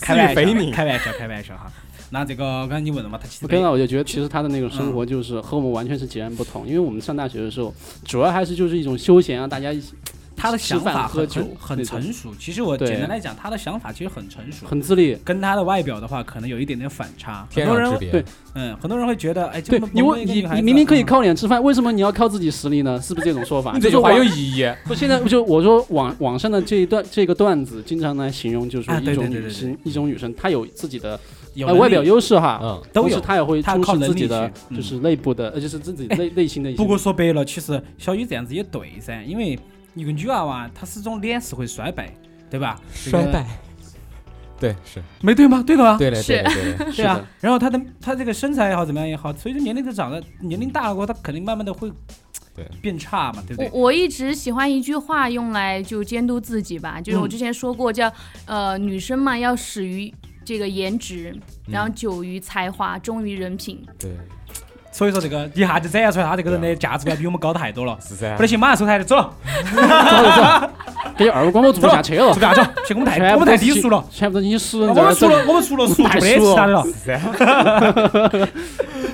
[0.00, 0.34] 开玩笑，
[0.72, 1.70] 开玩笑，开玩笑哈。
[2.10, 9.94] 那这个刚才你问了嘛，他其实 OK，那我就觉得其实他的那种生活就是和我们完全是截然不同，因为我们上大学的时候，主要还是就是一种休闲啊，大家一起
[10.36, 12.34] 他的想法很喝酒很很成熟。
[12.38, 15.16] 其实我简单来讲，他的想法其实很成熟，很自立。
[15.24, 17.46] 跟他的外表的话，可能有一点点反差。
[17.50, 18.10] 很天多人壤之别。
[18.10, 18.24] 对
[18.56, 23.00] 嗯，很多人会觉得，哎，这对你么你的一个女孩子你明明可以嗯靠脸吃饭，为什么你要靠自己实力呢？
[23.00, 23.72] 是不是这种说法？
[23.74, 24.68] 你这句话有意义。
[24.84, 31.18] 不，现在就我说网网上的这一段这个段子，经常来形容，就是说啊一种女生，一种女生，她有自己的
[31.54, 36.76] 有呃外表优势哈，嗯，都有同时她也会她充实靠自己的就是内部的，呃，就是自己内 内心的一些。
[36.76, 39.58] 不过说白了，其实小雨这样子也对噻，因为
[39.94, 42.12] 一个女娃娃她始终脸是会衰败，
[42.50, 42.80] 对吧？
[42.92, 43.46] 衰败。
[44.60, 45.62] 对，是没对吗？
[45.66, 45.96] 对的吗？
[45.98, 46.92] 对的，是对的，对的。
[46.92, 47.24] 对啊是。
[47.40, 51.92] 然后她的她这个身材也好，怎么样也好，随着年龄的长了，年龄大了过后，她肯定慢慢的会
[52.54, 53.70] 对变差嘛，对不对？
[53.72, 58.10] 我一直喜欢一句话用来就监督自己吧，就是我嗯之前说过叫，
[58.46, 60.12] 呃，女生嘛要始于
[60.44, 61.36] 这个颜值，
[61.66, 63.84] 然后久于才华，忠于人品。
[63.98, 64.12] 对，
[64.94, 67.98] 所以说这个一下就展现出来，他这个人的价值观比我们高太多了。
[68.00, 68.42] 是噻不。
[68.42, 69.28] 得行，马上收台就，走了，
[69.74, 70.70] 走走，
[71.16, 76.86] 给二五广播做不下去了做，不下去了，行，我们太全我们太低俗了，全部都是你熟人我们除了我们除了熟没其他的了。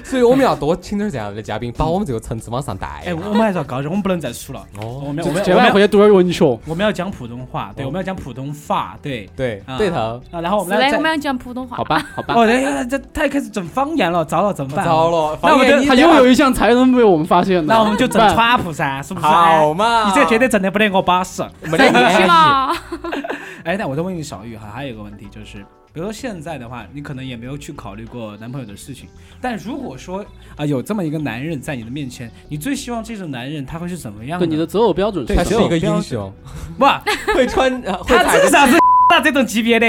[0.05, 3.03] 所以我们要多请点这样的嘉宾， 把我们这个层次往上带。
[3.07, 4.61] 哎，我们还是要高点，我们不能再输了。
[4.80, 6.44] 哦我们我们今我们要晚回去读点文学。
[6.66, 10.20] 我们要讲普通话，对，哦我们要讲普通话，对对啊对头。
[10.30, 11.76] 啊，然后我们来嘞，我们要讲普通话。
[11.76, 12.34] 好吧，好吧。
[12.36, 14.84] 哦，哎呀，这他也开始整方言了，糟了，怎么办？
[14.84, 19.26] 糟了，那我就方言你他又有一项才能被我们发现了，那我们就整川普噻，是不是？
[19.26, 20.09] 好嘛？
[20.09, 21.42] 你这绝对整的不得我巴适。
[21.62, 22.26] 没得关系。
[22.26, 22.72] 嘛？
[23.64, 29.09] 哎，那我再问你小玉哈，还有一个问题就是，比如说现在的话，你可能也没有去考虑过男朋友的事情，
[29.41, 30.24] 但如果说
[30.57, 36.32] 啊、有这么一个男人在你的面前，你最希望这种男人他会是怎么样对你的择偶标准是他是一个英雄，
[36.78, 36.84] 不，
[37.34, 38.76] 会穿呃会他至少是
[39.24, 39.86] 这种级别的。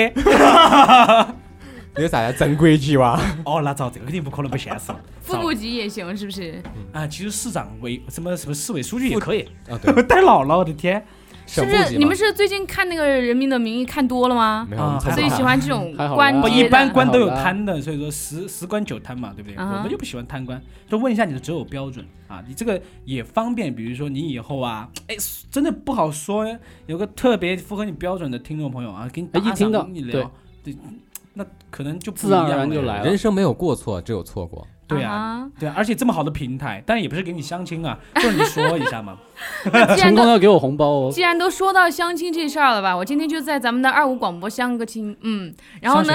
[1.93, 3.19] 那个啥呀，正规级哇。
[3.45, 4.99] 哦，那照，这个肯定不可能不现实了。
[5.21, 6.63] 副部级也行，是不是？
[6.93, 9.41] 啊，其实市长委什么什么市委书记也可以。
[9.69, 11.05] 啊，对，太老了，我的天！
[11.51, 14.65] 是不是你们是最近看那个《人民的名义》看多了吗？
[14.69, 14.81] 没有？
[14.81, 16.89] 啊所以喜欢这种官一般。
[16.93, 19.57] 官都有贪的，所以说十十官九贪嘛，对不对？
[19.57, 20.61] 啊我们就不喜欢贪官。
[20.89, 25.15] 就问一下你的择偶标准啊，你这个也方便，比如说你以后啊，哎，
[25.51, 26.45] 真的不好说，
[26.85, 30.31] 有个特别符合你标准的听众朋友啊，给你打哎一听到你聊，
[30.63, 30.75] 对，
[31.33, 34.65] 那可能就不自然就来了人生没有过错，只有错过。
[34.91, 39.17] 对啊，啊对啊，而且这么好的平台，当然也不是给你相亲啊， 就是你说一下嘛。
[39.63, 41.11] 既然都 成功要给我红包哦。
[41.11, 46.13] 既然都说到相亲这事儿了吧，我今天就在咱们的二五广播相个亲，嗯，然后呢，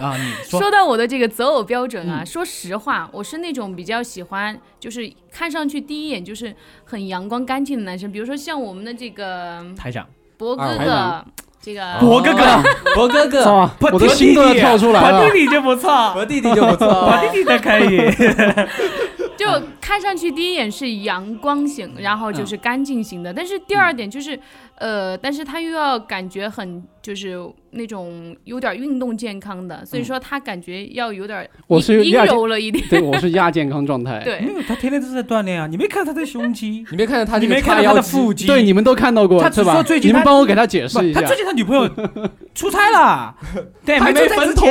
[0.00, 0.60] 啊，你说。
[0.60, 2.26] 说到我的这个择偶标准啊，嗯。
[2.26, 6.54] 说实话，我是那种比较喜欢，就是看上去第一眼就是
[6.84, 10.06] 很阳光干净的男生，比如说像我们的这个台长，
[10.36, 11.26] 博哥二哥台长，
[11.62, 12.42] 这个博哥哥，
[12.94, 15.24] 博哥哥， 哇，我的心都要跳出来了。
[15.24, 15.30] 我。
[15.30, 16.88] 弟弟就不错，博弟弟就不错。
[17.04, 17.98] 博弟弟的可以。
[19.36, 19.46] 就
[19.90, 24.38] 看上去第一眼是阳光型，然后就是干净型的，但是第二点就是，
[24.76, 27.36] 呃，但是他又要感觉很就是
[27.72, 32.86] 那种有点运动健康的，所以说他感觉要有点我是阴亚柔了一点。
[32.88, 34.20] 对，我是亚健康状态。
[34.22, 35.66] 对，没有，他天天都在锻炼啊！
[35.66, 39.98] 你没看他的胸肌，你没看到他你没看到他的腹肌，对，你们都看到过，他只对吧说最？
[39.98, 41.26] 近你们帮我给他解释一下他。
[41.26, 41.90] 最近他女朋友
[42.54, 43.34] 出差了，
[43.84, 44.68] 对，还没分妥，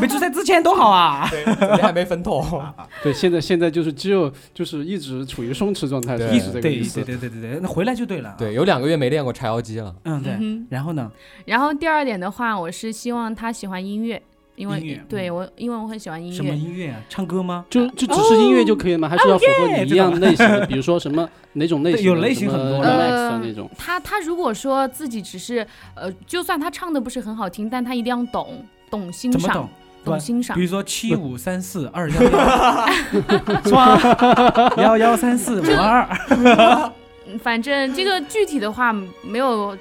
[0.00, 1.28] 没出差之前多好啊！
[1.28, 2.72] 对还没分妥。
[3.02, 7.02] 对，现在现在就是只有就是一直处于松弛状态，对是是这个对对意思。
[7.02, 8.34] 对对对对，那回来就对了。
[8.38, 9.94] 对，，有两个月没练过柴腰肌了。
[10.04, 11.10] 嗯对然后呢？
[11.46, 14.20] 然后第二点的话，我是希望他喜欢音乐，
[14.56, 16.56] 因为对我因为我很喜欢音乐什么乐。
[16.56, 17.00] 音乐啊？
[17.08, 17.64] 唱歌吗？
[17.70, 19.08] 就就只是音乐就可以吗？
[19.08, 20.66] 还是要符合你一样类型的？
[20.66, 23.70] 比如说什么 哪种类型有类型很多的那种。
[23.78, 29.70] 他他如果说自己只是呃，就算他唱的不是很好听，但他一定要懂懂欣赏怎么
[30.10, 30.20] 懂，？
[30.20, 30.62] 欣赏比。
[30.62, 32.86] 如说七五三四二幺幺，
[33.64, 34.72] 是吧？
[34.78, 38.92] 幺幺三四五二，嗯反正这个具体的话
[39.22, 39.76] 没有。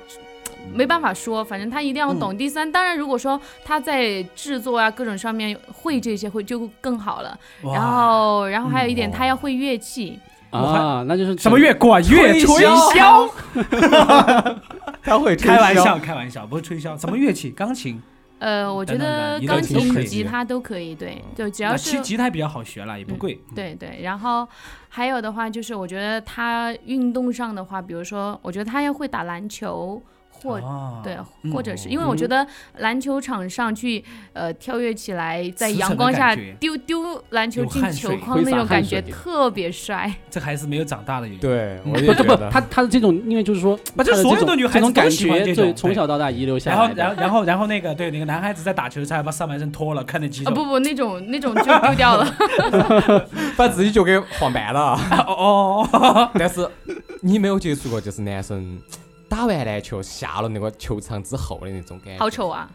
[0.73, 2.37] 没办法说，反正他一定要嗯懂。
[2.37, 7.37] 第三，当然如果说他在制作啊各种上面会这些，会就更好了。
[7.61, 10.17] 然后，然后还有一点，他要会乐器。
[10.51, 11.73] 啊，那就是什么乐？
[11.73, 13.29] 管乐、吹箫。
[15.03, 16.97] 他会开玩笑，开玩笑，不是吹箫。
[16.97, 17.49] 什么乐器？
[17.51, 18.01] 钢琴。
[18.43, 23.39] 呃，我觉得钢琴、吉他都可以，对，就只要吉他比较好学了，也不贵。
[23.55, 24.45] 对对，然后
[24.89, 30.03] 还有的话就是，我觉得他运动上的话，比如说，我觉得他要会打篮球，
[30.43, 32.45] 或、哦对，嗯或者是因为我觉得
[32.77, 40.13] 篮球场上去呃跳跃起来，在阳光下丢丢篮球进球框那种感觉特别帅。
[40.29, 41.39] 这还是没有长大的原因。
[41.39, 42.49] 对， 我觉得。
[42.51, 46.93] 他他的这种，因为就是说，不，这他的这种所有的女孩这种感子都喜欢觉，对，从小到大遗留下然后，来。
[46.93, 50.51] 然后，然后，然后那个对那个男孩子在打球，才把上半身脱了，看那肌肉。
[50.51, 52.35] 啊不不，那种那种就丢掉了。
[53.55, 54.97] 把自己就给晃白了。
[55.27, 56.67] 哦哦，但是
[57.21, 58.77] 你没有接触过，就是男生
[59.33, 62.19] 打完篮球下了那个球场之后的那种感觉。
[62.19, 62.69] 好丑啊！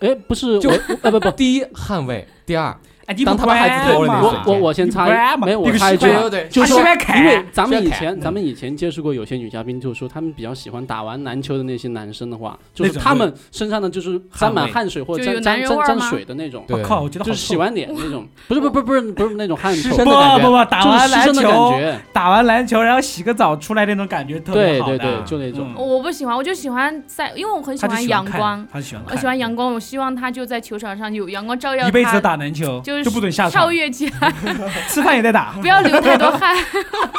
[0.00, 2.76] 哎，不是就我，呃不不，第一捍卫，第二
[3.08, 5.06] 哎，你不当他们孩子脱了那我我我先插
[5.38, 6.06] 没有我插一句
[6.50, 6.78] 就是说
[7.16, 24.98] 因为咱们以前咱们以前接触过有些女嘉宾，就是说他们比较喜欢打完篮球的那些男生的话，就是他们身上的就是沾满汗水或者沾沾沾水的那种，我靠，我觉得好就是洗完脸那种，不是不是不是不是不是那种汗臭，不不不，打完篮球，觉，打完篮球，然后洗个澡出来那种感觉特别好的。
[24.98, 25.72] 对对对，就那种。
[25.74, 25.88] 嗯。
[25.88, 28.80] 我不喜欢，我就喜欢在，因为我很喜欢阳光，我
[29.16, 34.32] 喜欢阳光，我希望他就在球场上有阳光照耀他，一辈子都打篮球，就是就不准下跳，跃起来，
[34.88, 35.52] 吃饭也得打。
[35.60, 36.56] 不要流太多汗，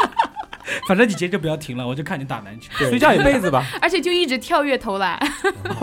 [0.88, 3.66] 反正你今天就不要停了，我就看你打篮球，睡觉一辈子吧。
[3.82, 5.20] 而且就一直跳跃投篮。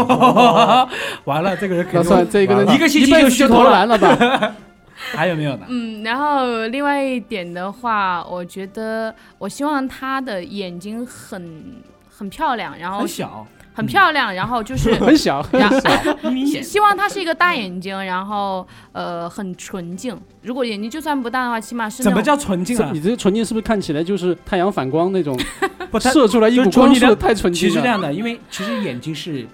[1.24, 3.64] 完了，这个人肯定那算这个人一个星期就投。
[3.64, 4.55] 篮了吧？
[5.12, 5.66] 还有没有呢？
[5.68, 13.47] 嗯，然后另外一点的话，我觉得我希望他的眼睛很很漂亮，然后很小，
[13.77, 15.47] 很漂亮，然后就是很小，
[16.47, 20.18] 希 希望他是一个大眼睛，然后呃很纯净。
[20.43, 23.01] 如果眼睛就算不大的话，起码是怎么叫纯净啊你？
[23.01, 25.39] 这个纯净是不是看起来就是太阳反光那种，
[25.93, 29.47] 不，射出来一就是股光束，纯净的太纯净了，其实这样的，因为其实眼睛是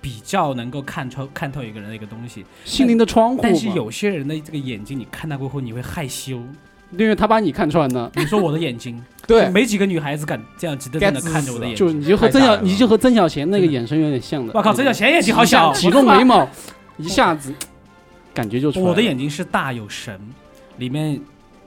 [0.00, 3.40] 比较能够看透看透一个人的一个东西，心灵的窗户。
[3.40, 6.42] 但是有些人的这个眼睛，你看到过后你会害羞。
[6.90, 11.86] 因为他把你看穿了，你说我的眼睛，对，没几个女孩子敢这样直瞪瞪的看着我的眼睛。
[11.86, 14.52] 就你就和曾小，你就和曾小贤那个眼神有点像的。
[14.54, 16.48] 我靠，曾小贤眼睛好小，几个眉毛，
[16.96, 17.52] 一下子
[18.32, 18.90] 感觉就出来了。
[18.90, 20.18] 我的眼睛是大有神，
[20.78, 21.20] 里面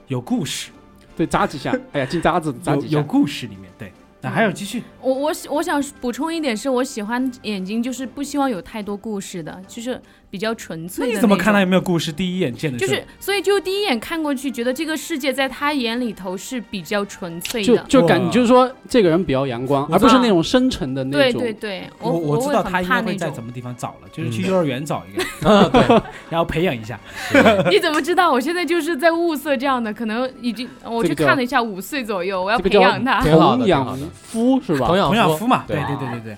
[0.08, 0.70] 有故事，
[1.16, 2.94] 对扎几下，哎呀，进渣子扎几下。
[2.94, 3.92] 有有故事里面对。
[4.24, 10.00] 那还有继续，我我喜我想补充一点，是我喜欢眼睛，就是不希望有太多故事的，就是
[10.32, 11.18] 比较纯粹的那种。
[11.18, 12.10] 你怎么看他有没有故事？
[12.10, 17.84] 第一眼见的就是，所以就第一眼看过去，觉得这个世界在他眼里头是比较纯粹的。
[17.86, 21.42] 就感哇就是说这个人比较阳光，而不是那种深沉的那种。
[21.42, 23.42] 对对对，我我知道他应该会在什。
[23.42, 26.96] 么地方找了，就是去幼儿园找一个， 嗯，对， 然后培养一下。
[27.68, 28.30] 你怎么知道？
[28.30, 33.20] 我现在就是在物色这样的，可能已经我去看了一下，五岁左右，我要培养他。
[33.20, 34.86] 童养夫是吧？
[34.86, 36.36] 童养夫嘛，对对对对对对。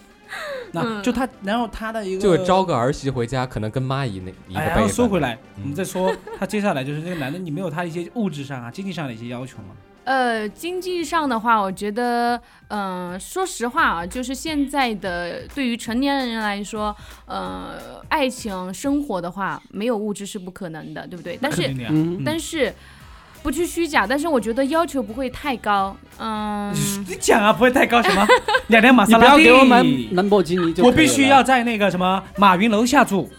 [0.75, 4.89] 那嗯就他，然后他的一个就招个儿媳回家，可能跟妈一那一个哎，辈然后。
[4.89, 9.77] 说回来，嗯我们再说他接下来就是这个男的，你没有他一些物质上啊、经济上的一些要求吗？
[10.05, 16.95] 呃，经济上的话，我觉得，嗯、说实话啊，就是现在的对于成年人来说，
[17.25, 21.39] 呃，爱情生活的话，没有物质是不可能的，对不对？
[21.41, 21.75] 但是
[22.23, 22.71] 但是
[23.45, 26.75] 不去虚假，但是我觉得要求不会太高，嗯，
[27.07, 28.27] 你讲啊，不会太高什么？
[28.69, 33.31] 两辆玛你不要莎拉蒂，给我买兰博基尼就我必须要在那个什么马云楼下住。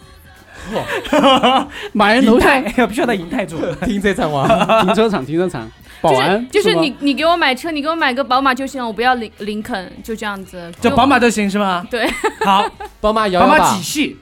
[1.92, 3.60] 马云楼下要必须要在银泰住。
[3.84, 4.48] 停车场哇，
[4.86, 5.68] 停车场，停车场，
[6.02, 10.72] 保就是安就是你你给我买车，你给我买个宝马就行了，我不要林林肯，就这样子。
[10.80, 11.84] 就就宝马就行是吗？
[11.90, 12.08] 对，
[12.46, 12.64] 好，
[13.02, 14.18] 宝马幺宝马几系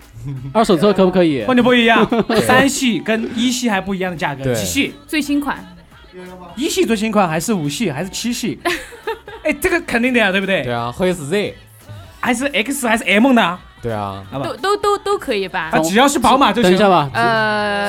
[0.54, 1.44] 二手车可不可以？
[1.44, 2.08] 完全不一样，
[2.48, 4.94] 三系跟一系还不一样的价格，几系？
[5.06, 5.58] 最新款，
[6.56, 8.60] 一系最新款还是五系还是七系？
[9.44, 10.64] 哎，这个肯定的呀，对不对？
[10.64, 11.54] 对啊，或者是 Z，
[12.20, 13.60] 还是 X 还是 M 呢？
[13.82, 15.80] 对啊，好吧都，都都都可以吧啊，？
[15.84, 16.72] 只要是宝马就行。
[16.72, 17.10] 等一下吧，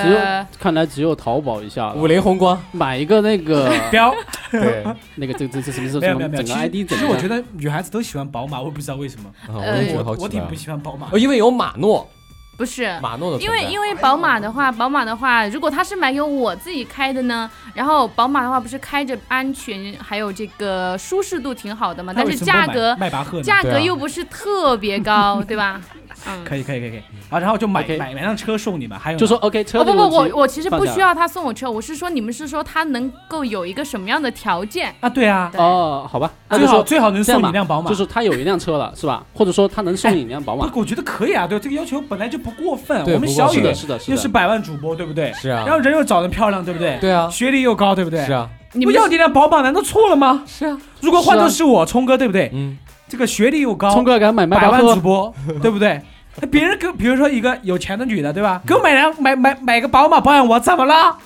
[0.03, 4.12] 只有呃，看来只有淘宝一下了五菱宏光，买一个那个 标
[4.51, 11.18] 对， 那个这这这什么什没有没有没有，么整个其实 ID 其实我觉得女孩子都喜欢宝马，我也不知道为什么，啊我呃也觉得好奇怪我我挺不喜欢宝马哦，。
[11.18, 12.11] 因为有马诺，
[12.57, 12.99] 不是。
[13.01, 23.43] 马诺的，因为因为宝马的话，宝马的话，如果他是买给我自己开的呢，然后宝马的话不是开着安全还有这个舒适度挺好的嘛，但是价格迈巴赫？
[23.43, 25.81] 价格又不是特别高，对吧？
[26.27, 26.45] 嗯。
[26.45, 34.95] 可以可以可以可以啊，然后就买买买辆车送你们，还有就说 OK 车哦不不，这个问题我我其实不需要他送我车，我是说你们是说他能够有一个什么样的条件？
[35.01, 39.25] 啊，对啊，对哦，好吧，那最好最好能送你一辆宝马，就是他有一辆车了，是吧？
[39.35, 43.03] 或者说他能送你一辆宝马不，我觉得可以啊，对这个要求本来就不过分。
[43.12, 45.32] 我们小雨不过分是的，是的，又是百万主播，对不对？
[45.32, 46.99] 是啊然后人又长得漂亮，对不对？
[47.01, 48.24] 对啊，学历又高，对不对？
[48.26, 48.32] 是。
[48.32, 50.42] 啊，你不要你辆宝马，难道错了吗？
[50.47, 52.51] 是啊，如果换做是我，聪哥，对不对？
[52.53, 52.76] 嗯，
[53.09, 56.01] 这个学历又高，聪哥敢买百万主，播， 对不对？
[56.40, 58.61] 那别人给，比如说一个有钱的女的，对吧？
[58.66, 61.16] 给我买辆买买买个宝马保养我，怎么了？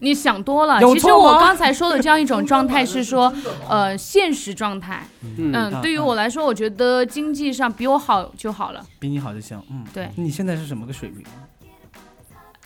[0.00, 0.80] 你想多了。
[0.80, 3.32] 其实我刚才说的这样一种状态是说，
[3.68, 5.06] 呃，现实状态。
[5.38, 8.84] 嗯，嗯，对于我来说，我觉得经济上比我好就好了。
[8.98, 9.60] 比你好就行。
[9.70, 11.24] 嗯，对你现在是什么个水平？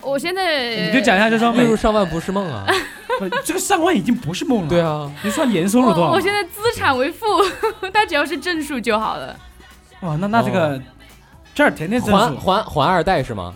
[0.01, 2.65] 我现在你就讲一下，就说月入上万不是梦啊，
[3.43, 4.69] 这个上万已经不是梦了。
[4.69, 6.09] 对，啊，你算年收入多少？
[6.09, 7.25] 我我现在资产为负，
[7.91, 9.35] 他只要是正数就好了。
[10.01, 10.79] 哇，那那这个
[11.55, 12.35] 这儿天天正还。
[12.35, 13.55] 还还二代是吗？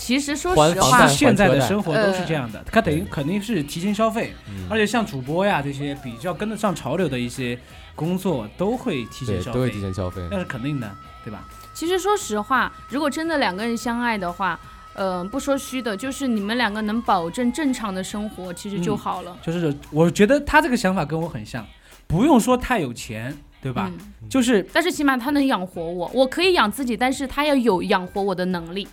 [0.00, 7.56] 其实说实话现在的生活都是这样的，他等于肯定是提前消费，嗯而且像主播呀这些比较跟得上潮流的一些
[7.94, 10.22] 工作都会提前对，消都会费，提前消费。
[10.30, 10.90] 那是肯定的，
[11.22, 11.46] 对吧？
[11.74, 14.58] 其实说实话，如果真的两个人相爱的话，
[14.94, 21.64] 呃、不说虚的，就是你们两个能保证正常的生活，其实就嗯好了，就是我觉得他这个想法跟我很像，
[22.06, 23.90] 不用说太有钱，对吧？
[23.92, 28.88] 嗯，就是但是起码他能养活我，我可以养自己，但是他要有养活我的能力。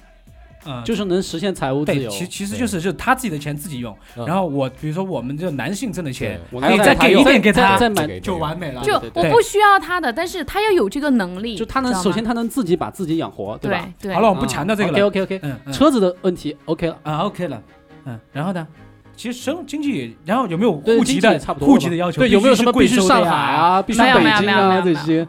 [0.67, 2.09] 嗯，就是能实现财务自对，由。
[2.09, 8.83] 其其实就是就是他自己的钱自己用，嗯然后我比如说我们这男性挣的钱，我可以再给一点给他，再买就完美了。
[8.83, 13.87] 就我不需要他的，但是他要有这个能力，就他能首先他能自己把自己养活，对吧？
[13.99, 14.13] 对。
[14.13, 15.05] 好了，我们不强调这个了。
[15.07, 16.97] OK OK OK，车子的问题 OK 了。
[17.03, 17.61] 啊 OK 了，
[18.05, 18.67] 嗯，然后呢？
[19.15, 22.19] 其实生经济也，然后有没有户籍的户籍的要求？
[22.19, 23.31] 对，有没有什么必须上海？
[23.35, 25.27] 啊，必须北京啊这些？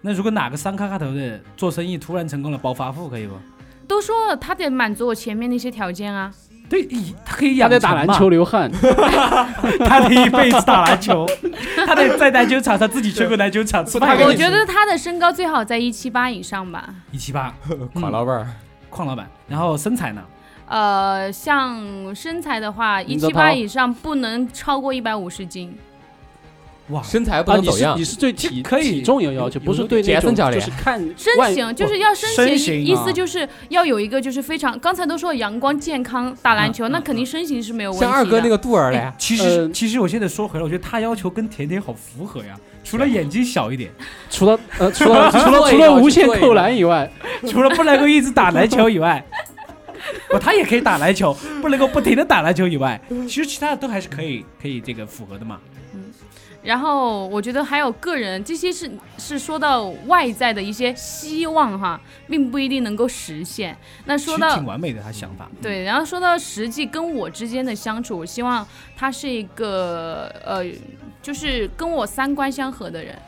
[0.00, 3.34] 那如果哪个三咔咔头的做生意突然成功了，暴发户可以不？
[3.88, 6.30] 都说了，他得满足我前面那些条件啊。
[6.68, 6.86] 对，
[7.24, 8.70] 他可以养他养在打篮球，流汗，
[9.88, 11.26] 他得一辈子打篮球，
[11.86, 14.18] 他得在篮球场上自己去过篮球场吃饭。
[14.20, 16.86] 我觉得他的身高最好在一七八以上吧。
[17.10, 17.54] 一七八，
[17.94, 18.46] 矿老板儿，
[18.90, 20.22] 邝老板，然后身材呢？
[20.66, 25.74] 呃，像身材的话，一七八以上不能超过一百五十斤。
[26.90, 28.14] 哇，身材不啊，能走样你是你。
[28.14, 33.04] 是对体可以体重有要求，不是对那种就是看身形就是要身身形，意形啊。
[33.04, 38.10] 思就是要有一个就是非常，刚才都说阳光健康打篮球，那肯定身形是没有问题的。
[38.10, 38.98] 像二哥那个肚儿嘞。
[38.98, 43.90] 哎，其实呃其实我现在说回来，我觉得他要求跟甜甜好符合呀，除了眼睛小一点，
[44.30, 47.10] 除了呃 除了除了除了无限扣篮以外，
[47.46, 49.22] 除了不能够一直打篮球以外，
[50.30, 55.58] 不， 他也可以打篮球，不能够不停的打篮球以外，其实其他的都还是可以可以这个符合的嘛。
[56.68, 61.98] 然后我觉得还有个人，这些是是说到外在的一些希望哈，
[62.28, 63.74] 并不一定能够实现。
[64.04, 65.48] 那说到挺完美的，他想法。
[65.62, 70.62] 对，然后说到实际跟我之间的相处，我希望他是一个呃，
[71.22, 73.18] 就是跟我三观相合的人，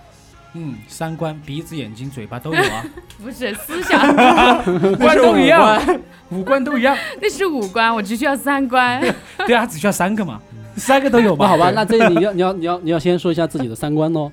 [0.53, 2.84] 嗯，三观、鼻子、眼睛、嘴巴都有啊，
[3.24, 4.07] 不是思想，
[4.68, 6.95] 五官都一样，五官都一样。
[7.22, 9.01] 那是五官，我只需要三观。
[9.47, 10.38] 对啊，只需要三个嘛，
[10.77, 11.49] 三个都有吧。
[11.49, 14.31] 好吧，那这你要你要你要你要先说一下自己的三观喽。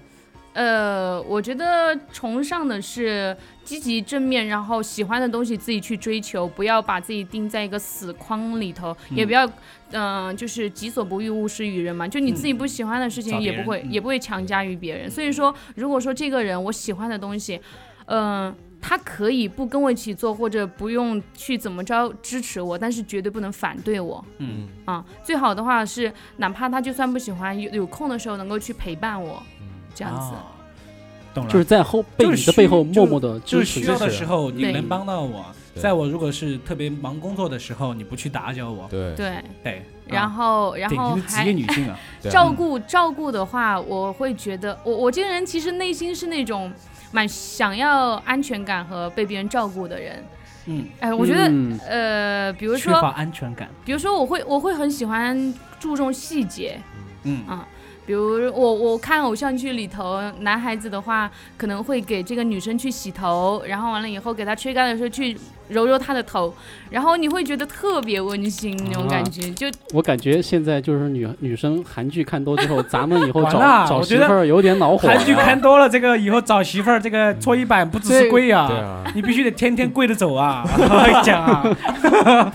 [0.54, 9.48] 呃，我觉得崇尚的是积极正面，然后喜欢的东西自己去追求，不要把自己定在一个死框里头，也不要，
[9.92, 12.08] 嗯、就是己所不欲，勿施于人嘛。
[12.08, 15.12] 就你自己不喜欢的事情，也不会、嗯也不会强加于别人。
[15.12, 17.62] 所以说，如果说这个人我喜欢的东西，
[18.08, 18.52] 嗯、
[18.82, 24.24] 他可以不跟我一起做，或者不用去怎么着支持我，但是绝对不能反对我。
[24.38, 29.42] 嗯，啊、最好的话是，哪怕他就算不喜欢，有有空的时候能够去陪伴我，
[29.94, 30.36] 这样子。
[30.36, 30.42] 哦
[31.34, 31.52] 懂了。
[31.52, 46.72] 就是在后背就是你的背后默默的就是需要的时候，你能帮到我，在我如果是特别忙工作的时候，你不去打搅我，对对，对，然啊后然后职还业女性啊，照顾照顾的话，我会觉得我我这个人其实内心是那种
[47.12, 50.24] 蛮想要安全感和被别人照顾的人。
[50.66, 51.80] 嗯，哎，我觉得、嗯。
[51.88, 56.80] 呃，比如缺乏说安全感，比如说我会我会很喜欢注重细节，
[57.24, 57.46] 嗯。
[57.48, 57.66] 啊，
[58.08, 65.38] 比如我我看偶像剧里头，男孩子的话可能会给这个女生去洗头，然后完了以后给她吹干的时候去
[65.68, 66.54] 揉揉她的头，
[66.90, 75.14] 然后你会觉得特别温馨那种感觉，就我感觉现在就是女女生韩剧看多之后，咱们以后找找媳妇儿有点恼火了。
[75.14, 80.64] 韩剧看多了，这个以后找媳妇儿，这个搓衣板不只是跪啊，对啊，你必须得天天跪着走啊！
[80.66, 82.54] 我跟你讲啊，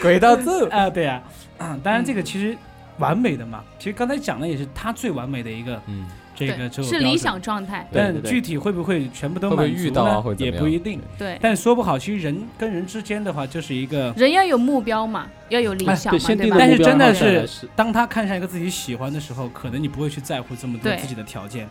[0.00, 0.66] 轨道走。
[0.72, 1.20] 啊，对啊，
[1.58, 2.56] 啊当然这个其实
[3.02, 7.86] 完美的嘛，其实刚才讲的也是他最完美的一个嗯，这个对择偶标准，是理想状态。
[7.92, 11.00] 但具体会不会全部都会不会满足遇到啊呢也不一定。
[11.18, 16.48] 对，但说不好，其实人跟人之间的话，就是一个，人要有目标嘛，要有理哎想嘛，对？
[16.50, 21.68] 但是真的是当他看上一个自己喜欢的时候，可能你不会去在乎这么多自己的条件，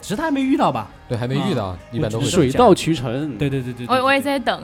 [0.00, 0.90] 只是他还没遇到吧？
[1.06, 3.36] 对，还没遇到，一般都会水到渠成。
[3.36, 3.94] 对对对对，对。
[3.94, 4.58] 我我也在等，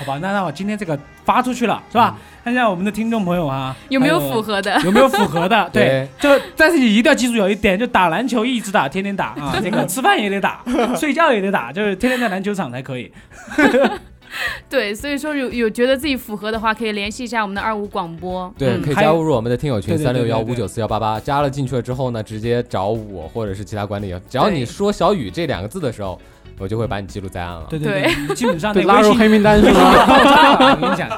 [0.00, 2.16] 好吧，那那我今天这个发出去了，是吧？
[2.42, 4.80] 看一下我们的听众朋友啊，有没有符合的？
[4.80, 5.68] 有没有符合的？
[5.70, 10.62] 对对，就但是你一定要记住有一点，就打篮球一直打，天天打啊，这个吃饭也得打，
[10.96, 13.12] 睡觉也得打，就是天天在篮球场才可以。
[14.68, 18.52] 对，所以说有有觉得自己符合的话，可以联系一下我们的二五广播。
[18.58, 26.20] 对，嗯可以加入我们的听友群三六幺五九四幺八八，加了进去了之后呢，直接找我或者是其他管理员，只要你说小雨这两个字的时候，
[26.58, 27.66] 我就会把你记录在案了。
[27.70, 30.06] 对对对，基本上拉入黑名单是吗？
[30.06, 31.08] 爆炸了，我跟你讲，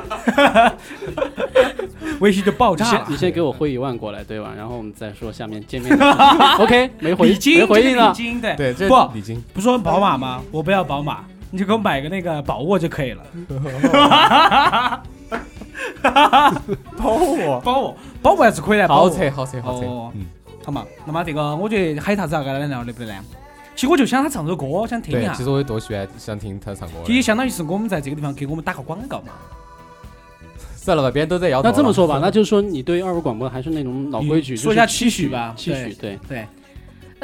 [2.20, 3.06] 微信就爆炸了。
[3.08, 4.52] 你先给我汇一万过来，对吧？
[4.56, 5.92] 然后我们再说下面见面。
[6.58, 10.42] OK，没回没回应了对对，这不礼金不说宝马吗？
[10.52, 13.22] 我不要宝马，你就给我买个那个宝沃就可以了。
[16.96, 18.88] 包我，宝沃，宝沃还是可以的。
[18.88, 20.26] 宝沃好车好车好车哦，嗯，
[20.64, 23.22] 好嘛，那么这个我觉得海塔子要跟他聊的不得呢？
[23.74, 25.44] 其实我就想他唱首歌，想听一对，下其。
[25.44, 27.04] 实我也多喜欢想听他唱歌的。
[27.04, 29.28] 其实相当于是我们在这个地方给我们打个广告嘛。
[30.76, 31.70] 算了吧，别人都在摇头了。
[31.70, 36.46] 那这么说吧，那就是说你对二五广播还是那种老规矩，说一下就是期许吧期许对，对，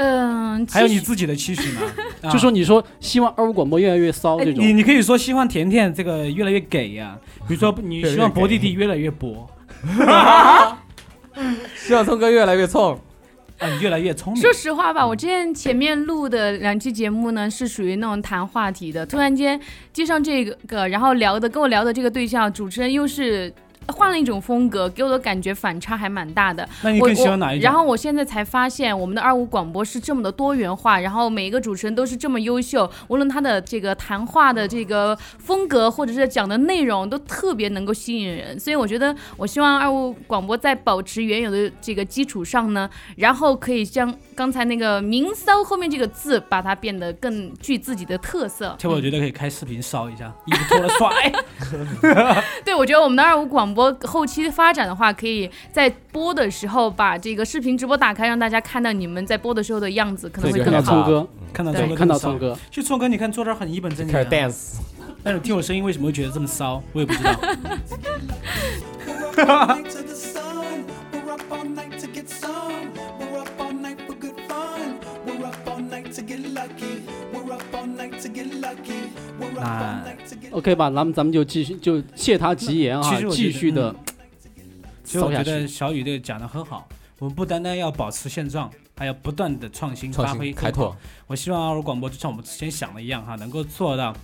[0.00, 1.80] 嗯，还有你自己的期许呢？
[2.22, 7.18] 啊就说你说希望二五广播越来越骚哎这种你，你可以说希望甜甜这个越来越给呀、
[7.48, 9.48] 比如说 你希望博弟弟越来越博，
[11.74, 12.98] 希望聪哥越来越冲。
[13.58, 14.40] 啊，你越来越聪明。
[14.40, 19.04] 说实话吧，我之前前面录的两期节目呢，是属于那种谈话题的。
[19.04, 19.60] 突然间
[19.92, 23.52] 接上这个，然后聊的跟我聊的这个对象，主持人又是
[23.88, 26.68] 换了一种风格，给我的感觉反差还蛮大的。
[26.82, 38.58] 那你我更喜欢哪一然后我现在才发现，我们的二五广播是这么的多元化，然后每一个主持人都是这么优秀，无论他的这个谈话的这个风格，或者是讲的内容，都特别能够吸引人。
[38.58, 48.74] 所以我觉得，我希望二五广播在保持原有的这个基础上呢，然后可以将刚才那个“明骚”后面这个字，把它变得更具自己的特色。
[48.78, 51.32] 其实我觉得可以开视频烧一下，衣服脱了帅。
[52.64, 60.72] 对，我觉得我们的二五广播我后期发展的话，可以在播的时候把这个视频直播打开，让大家看到你们在播的时候的样子，可能会更好。
[60.72, 62.58] 看到聪哥，看到看到聪哥。
[62.72, 64.12] 其实聪哥，你看坐这很一本正经。
[64.12, 64.78] 开 dance，
[65.22, 66.82] 但是听我声音为什么会觉得这么骚？
[66.92, 67.30] 我也不知道。
[79.60, 80.04] 那
[80.50, 83.94] OK 吧，那么咱们就继续就谢他吉言啊继续的
[85.04, 85.66] 其实我觉得。
[85.66, 90.96] 小雨这个讲的很好，我们不单单要保持现状，还要不断的创新、发挥、开拓。。
[91.26, 94.14] 我希望二五广播就像我们之前想的一样哈，能够做到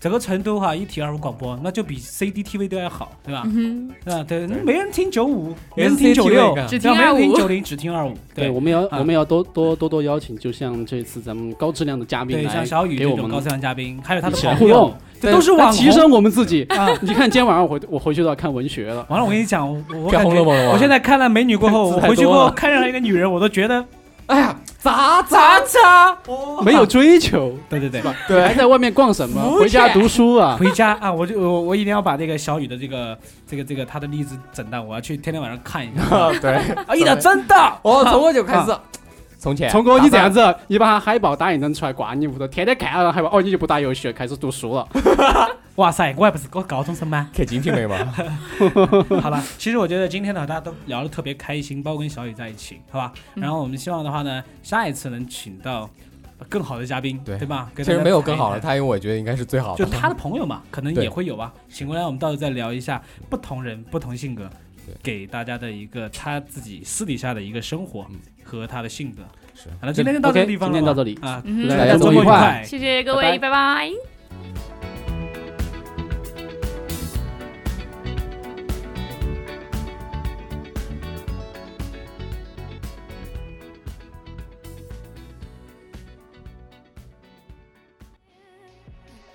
[0.00, 3.42] 这个成都哈，一提二五广播，那就比 CDTV 都要好，对吧？
[3.44, 4.24] 嗯对吧？
[4.26, 8.14] 对，没人听九五，没人听九六，只对吧没人听二五九零，只听二五。
[8.34, 16.64] 对，我们要啊我们要多多多多邀请，就像这次咱们高质量的嘉宾对，来像小雨给我们这种高质量嘉宾，还有他的一起来朋友互动，这都是网提升我们自己。
[16.70, 16.88] 啊。
[17.02, 19.82] 你看今天晚上我回我回去都要看文学了，完了，我跟你讲，我
[20.72, 23.84] 我现在看了美女过后，我回去过后 看上一个女人，我都觉得
[24.30, 26.16] 哎呀，咋咋咋？
[26.62, 29.58] 没有追求，对对对，对，还在外面逛什么？
[29.58, 30.56] 回家读书啊。
[30.56, 36.30] 回家 啊，我就我我一定要把这个小雨的这个这个这个他的例子整到，我要去天天晚上看一下。
[36.40, 36.52] 对，
[36.86, 38.72] 哎呀，真的，我，从我就开始。
[39.40, 44.86] 从前，聪哥，你这样子，你把他海报打印张出来挂你屋头，天天看了海报，哦，你就不打游戏了，开始读书了。
[45.76, 47.30] 哇塞，我还不是个高中生吗？
[47.32, 47.96] 看金瓶梅嘛，
[49.22, 53.12] 好了，其实我觉得今天呢，大家都聊得特别开心，包括跟小雨在一起，好吧？
[53.34, 55.88] 嗯然后我们希望的话呢，下一次能请到
[56.46, 57.70] 更好的嘉宾，对对吧？
[57.74, 59.82] 其实没有更好的，他因为我觉得应该是最好的。
[59.82, 61.50] 就他的朋友嘛，可能也会有吧。
[61.70, 64.50] 请过来，我们到时候再聊一下不同人、不同性格
[65.02, 68.16] 给大家的一个他自己私底下的一个生活嗯
[68.58, 69.22] 和他的性格。
[69.54, 72.64] 是好了，今天就到这个地方了今天到这里啊，祝大大家周末愉快末愉快。
[72.64, 73.92] 谢谢各位，拜拜拜拜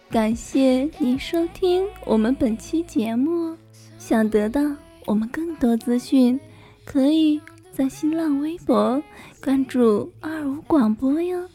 [0.09, 3.55] 感谢您收听我们本期节目。
[3.97, 4.61] 想得到
[5.05, 6.39] 我们更多资讯，
[6.85, 7.41] 可以
[7.75, 9.03] 在新浪微博
[9.43, 11.45] 关注二五广播哟。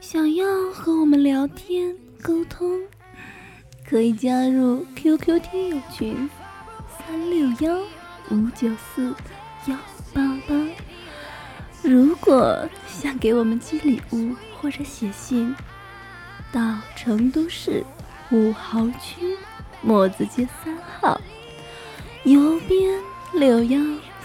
[0.00, 2.80] 想要和我们聊天沟通，
[3.88, 6.28] 可以加入 QQ 听友群
[6.98, 7.78] 三六幺
[8.32, 9.14] 五九四
[9.68, 9.76] 幺
[10.12, 10.68] 八八。
[11.80, 15.54] 如果想给我们寄礼物或者写信，
[16.50, 17.84] 到成都市
[18.32, 19.36] 武侯区
[19.80, 21.20] 墨子街三号，
[22.24, 23.00] 邮编
[23.32, 23.80] 六幺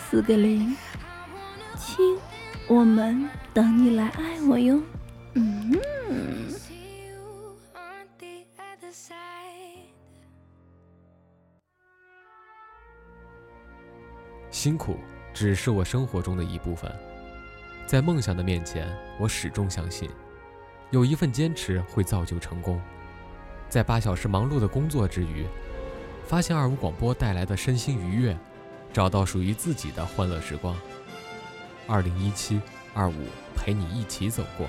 [0.09, 0.75] 四个零，
[1.87, 2.17] 亲，
[2.67, 4.77] 我们等你来爱我哟。
[5.35, 5.79] 嗯。
[14.51, 14.97] 辛苦
[15.33, 16.93] 只是我生活中的一部分，
[17.85, 20.09] 在梦想的面前，我始终相信，
[20.89, 22.81] 有一份坚持会造就成功。
[23.69, 25.45] 在八小时忙碌的工作之余，
[26.25, 28.37] 发现二五广播带来的身心愉悦，
[28.91, 30.75] 找到属于自己的欢乐时光。
[31.87, 32.61] 二零一七
[32.93, 33.13] 二五
[33.55, 34.67] 陪你一起走过。